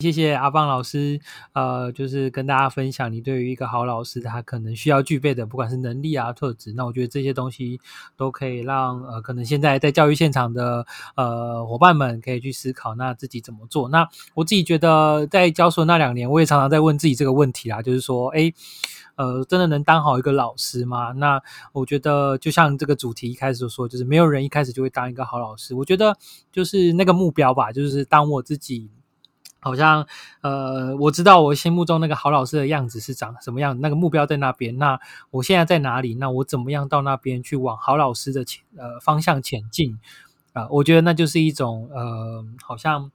[0.00, 1.20] 谢谢阿邦老师，
[1.52, 7.78] 呃，就是跟大家分享你对于一个好老师他可能需要具备的，不管是能力啊、特质，那我觉得这些东西
[8.16, 10.86] 都可以让呃，可能现在在教育现场的
[11.16, 13.90] 呃伙伴们可以去思考，那自己怎么做。
[13.90, 18.50] 那我自己觉得在教书那两年，我也常常在问自己这个问题啦，就是说，哎，
[19.16, 21.12] 呃，真的能当好一个老师吗？
[21.12, 21.38] 那
[21.72, 25.74] 我觉得就像这个主题一开始说，就是没有人一开始就会当一个好老师。
[25.74, 26.16] 我觉得
[26.50, 28.88] 就是那个目标吧，就是当我自己。
[29.60, 30.06] 好像
[30.40, 34.76] 呃，我知道我心目中那个好老师的样子是长什么样，那个目标在那边。
[34.78, 34.98] 那
[35.30, 36.14] 我现在在哪里？
[36.14, 39.98] 那我怎么样到那边去往好老师的前呃方向前进？
[40.52, 43.12] 啊，我觉得那就是一种呃，好像。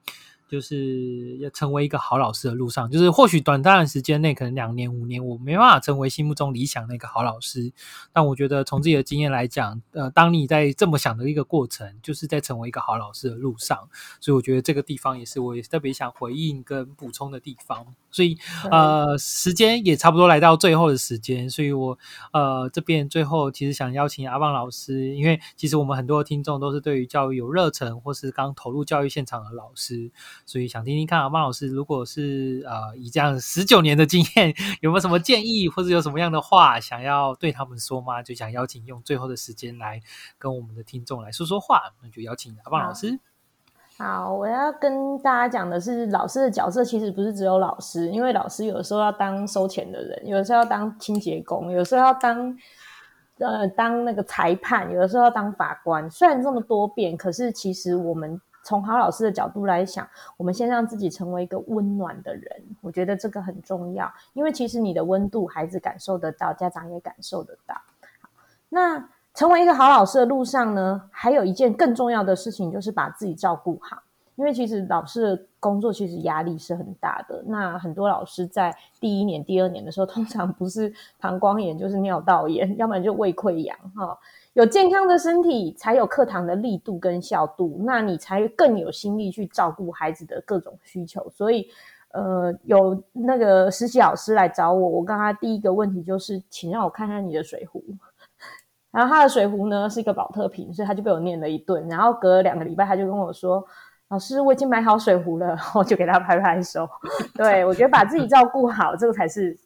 [0.47, 7.71] 就是要成为一个好老师的路上，就是或许短暂的时间内，可能两年、五年，我没办法成为心目中理想那个好老师。
[8.13, 13.89] 但我觉得从自己的经验来讲，呃，当你在这么想的一个过程，就是在成为一个好老师的路上。
[14.19, 17.87] 所以我觉得这个地方也是我也特别想回应跟补充的地方。
[18.15, 18.37] 所以
[18.71, 21.99] 呃，时间也差不多来到最后的时间，所以我
[22.31, 30.09] 呃这边最后其实想邀请阿旺老师，因为其实我们很多听众都是对于教育有热忱，或是刚投入教育现场的老师。
[30.45, 38.23] 所以想听听看阿旺老师，如果是呃以这样十九年的经验，有没有什么建议，或者有什么样的话想要对他们说吗？
[38.23, 40.01] 就想邀请用最后的时间来
[40.37, 43.19] 跟我们的听众来说说话，那就邀请阿旺老师。
[43.97, 52.57] 好，我要跟大家讲的是，老师的角色其实不是只有老师，因为老师有的时候要当收钱的人，有的时候要当清洁工，有的时候要当
[53.39, 56.09] 呃当那个裁判，有的时候要当法官。
[56.09, 58.39] 虽然这么多变，可是其实我们。
[58.67, 64.11] 从好老师的角度来想，我们先让自己成为一个温暖的人，我觉得这个很重要。
[64.33, 67.79] 因为其实你的温度，孩子感受得到，家长也感受得到。
[68.67, 74.01] 那成为一个好老师的路上呢，还有一件更重要的事情，就是把自己照顾好。
[74.37, 77.41] 因为其实老师的工作其实压力是很大的。
[77.47, 84.17] 那很多老师在第一年、第二年的时候， 通常不是膀胱炎，就是尿道炎，要不然就胃溃疡，哈。
[84.53, 91.29] 有健康的身体，才有课堂的力度跟效度，那你才更有心力去照顾孩子的各种需求。
[91.29, 91.67] 所以，
[92.11, 97.83] 呃，有那个实习老师来找我，我跟他第一个问题就是，请让我看看你的水壶。
[98.95, 101.87] 然后他的水壶呢是一个保特瓶，所以他就被我念了一顿。
[101.89, 103.63] 然后隔了两个礼拜，他就跟我说
[104.09, 105.57] ：“老师，我已经买好水壶了。
[105.75, 106.87] ”我就给他拍拍手。
[107.33, 109.57] 对我觉得把自己照顾好，这个才是。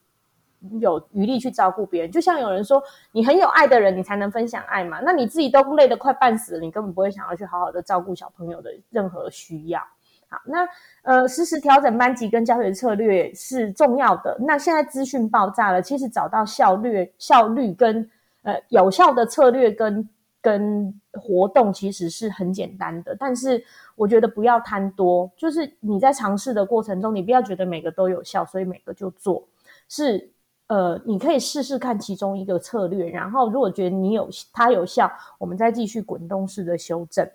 [0.82, 5.00] 有余力去照顾别人，就像有人说，你很有爱的人，你才能分享爱嘛。
[5.02, 9.80] 那你自己都累得快半死了，你根本不会想要去好好的照顾小朋友的任何需要。
[10.28, 10.68] 好，那
[11.04, 14.36] 呃，实时调整班级跟教学策略是重要的。
[14.42, 18.06] 那现在资讯爆炸了，其实找到效率、效率跟
[18.44, 20.10] 呃有效的策略跟
[20.42, 23.64] 跟活动其实是很简单的，但是
[23.96, 29.46] 我觉得不要贪多，就是你在尝试的过程中，你不要觉得每个都有效，所以每个就做，
[29.90, 30.32] 是
[30.68, 37.30] 呃，你可以试试看其中一个策略，然后如果觉得你有它有效，我们再继续滚动式的修正。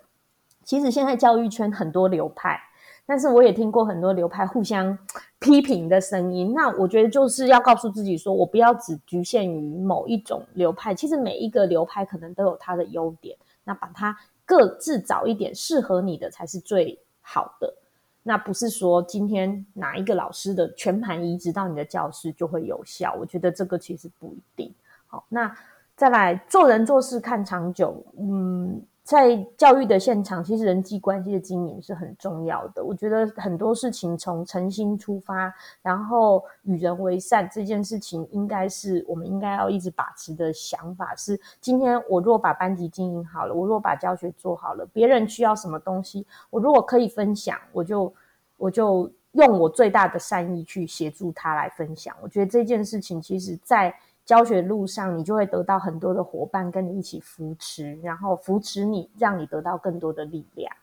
[0.62, 2.59] 其实现在教育圈很多流派。
[3.07, 4.96] 但是我也听过很多流派互相
[5.38, 17.74] 批评的声音，那我觉得就是要告诉自己说，我不要只局限于某一种流派，其实每一个流派可能都有它的优点，那把它各自找一点适合你的才是最好的。
[18.22, 24.74] 那不是说今天哪一个老师的全盘移植到你的教室就会有效，我觉得这个其实不一定。
[25.07, 25.55] 好，那
[25.94, 28.82] 再来做人做事看长久，嗯。
[29.05, 32.82] 在教育的现场，其实人际关系的经营是很重要的。
[32.82, 35.52] 我觉得很多事情从诚心出发，
[35.82, 41.14] 然后与人为善这件事情，应该是我们应该要一直把持的想法。
[41.16, 48.11] 是今天我如果把班级经营好了，我如果把教学做好了，别人需要什么东西，我如果可以分享，我就
[48.57, 52.16] 我就用我最大的善意去协助他来分享。
[52.22, 53.94] 我觉得这件事情，其实在。
[54.25, 60.75] 教学路上，你就会得到很多的伙伴跟你一起扶持，然后扶持你，让你得到更多的力量。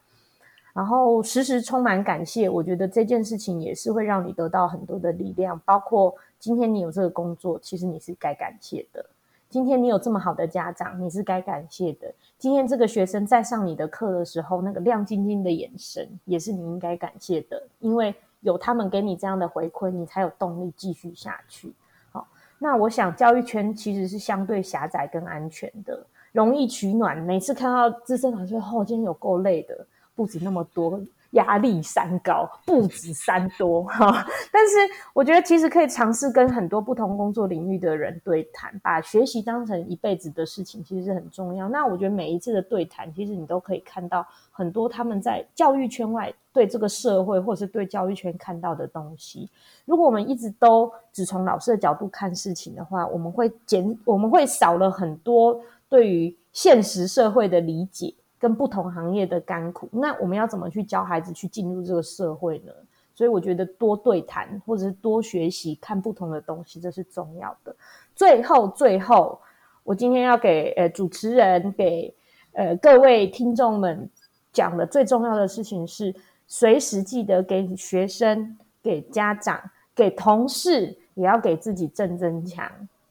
[0.74, 5.60] 然后时时充满感谢，我觉得这件事情也是会让你得到很多的力量。
[5.66, 9.04] 包括今天你有这个工作，其实你是该感谢的；
[9.50, 17.62] 今天你有这么好的家长，你是该感谢的；今天这个学生在上你的课的时候，那个亮晶晶的眼神，也是你应该感谢的。
[17.80, 21.74] 因为有他们给你这样的回馈，你才有动力继续下去。
[22.64, 27.18] 那我想，教育圈其实是相对狭窄跟安全的，容易取暖。
[27.18, 29.84] 每次看到资深老师，哦，今天有够累的，
[30.14, 31.02] 不止那么多。
[31.32, 34.26] 压力山高，不止山多哈。
[34.52, 34.76] 但是
[35.14, 41.70] 我觉得其实可以尝试跟很多不同工作领域的人对谈，把学习当成一辈子的事情，其实是很重要。
[41.70, 49.50] 那我觉得每一次的对谈，其实你都可以看到很多他们在教育圈外对这个社会或是对教育圈看到的东西。
[49.86, 58.14] 如果我们一直都只从老师的角度看事情的话，我们会减，我们会少了很多对于现实社会的理解。
[58.42, 62.74] 跟不同行业的甘苦，那我们要怎么去教孩子去进入这个社会呢？
[63.14, 67.76] 所以我觉得多对谈，或者是多学习，看不同的东西，这是重要的。
[68.16, 69.40] 最后，最后，
[69.84, 72.12] 我今天要给呃主持人，给
[72.54, 74.10] 呃各位听众们
[74.52, 76.12] 讲的最重要的事情是，
[76.48, 79.62] 随时记得给学生、给家长、
[79.94, 82.68] 给同事，也要给自己正增强。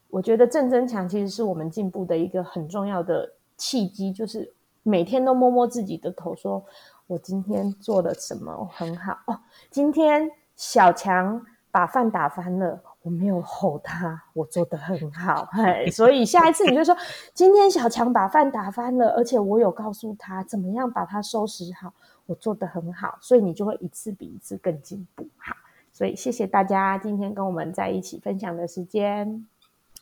[0.08, 4.52] 我觉得正增强其实是我们进步的一个很重要的契机，就是。
[4.82, 6.64] 每天都摸摸自己的头，说
[7.06, 9.40] 我今天做了什么很好哦。
[9.70, 15.48] 今天小强把饭打翻了，我没有吼他，我做的很好。
[15.52, 16.96] 嘿， 所以下一次你就说，
[17.34, 21.92] 今天小强把饭打翻了，而且我有告诉他怎么样把它收拾好，
[22.26, 25.26] 我做的很好，所以你就会一次比一次更进步。
[25.36, 25.54] 好，
[25.92, 29.46] 所以谢谢大家今天跟我们在一起分享的时间。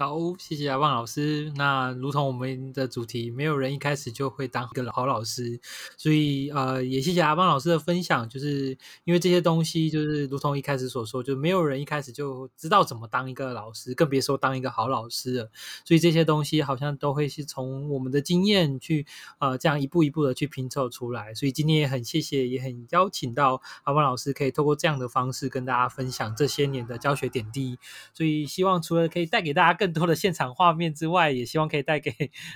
[0.00, 1.52] 好，谢谢阿旺老师。
[1.56, 5.60] 那如同我们的主题，没有人一开始就会当一个好老师，
[5.96, 8.28] 所以呃，也谢谢阿旺老师的分享。
[8.28, 15.50] 就是因为这些东西，就是如同一开始所说，就没有人一开始就知道怎么当一个老师，更别说当一个好老师了。
[15.84, 19.04] 所以这些东西好像都会是从我们的经验去
[19.40, 21.34] 呃，这样一步一步的去拼凑出来。
[21.34, 27.76] 所以今天也很谢谢，也很邀请到阿旺老师，可以透过这样的方式跟大家分享这些年的教学点滴。
[28.14, 32.12] 所以希望除了可以带给大家更更多的现场画面之外，也希望可以带给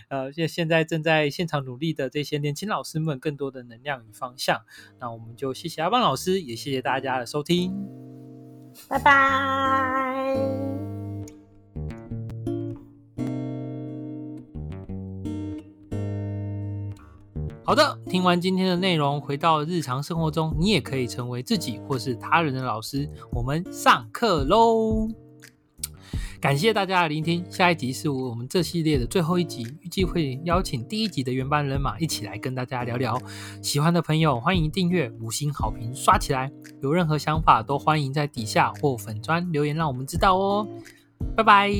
[0.09, 4.61] 呃现现在正在现场努力的这些年轻老师们更多的能量与方向。
[5.01, 7.73] 那我们就谢谢阿邦老师，也谢谢大家的收听，
[8.87, 10.37] 拜拜。
[17.65, 23.09] 好的，听完今天的内容，回到日常生活中，你也可以成为自己或是他人的老师。
[23.33, 25.09] 我们上课喽！
[26.43, 33.17] 感谢大家的聆听，下一集是我们这系列的最后一集，预计会邀请第一集的原班人马一起来跟大家聊聊。
[33.63, 36.51] 喜欢的朋友欢迎订阅，五星好评刷起来。
[36.83, 40.67] 有任何想法都欢迎在底下或粉砖留言，让我们知道哦。
[41.37, 41.71] 拜拜。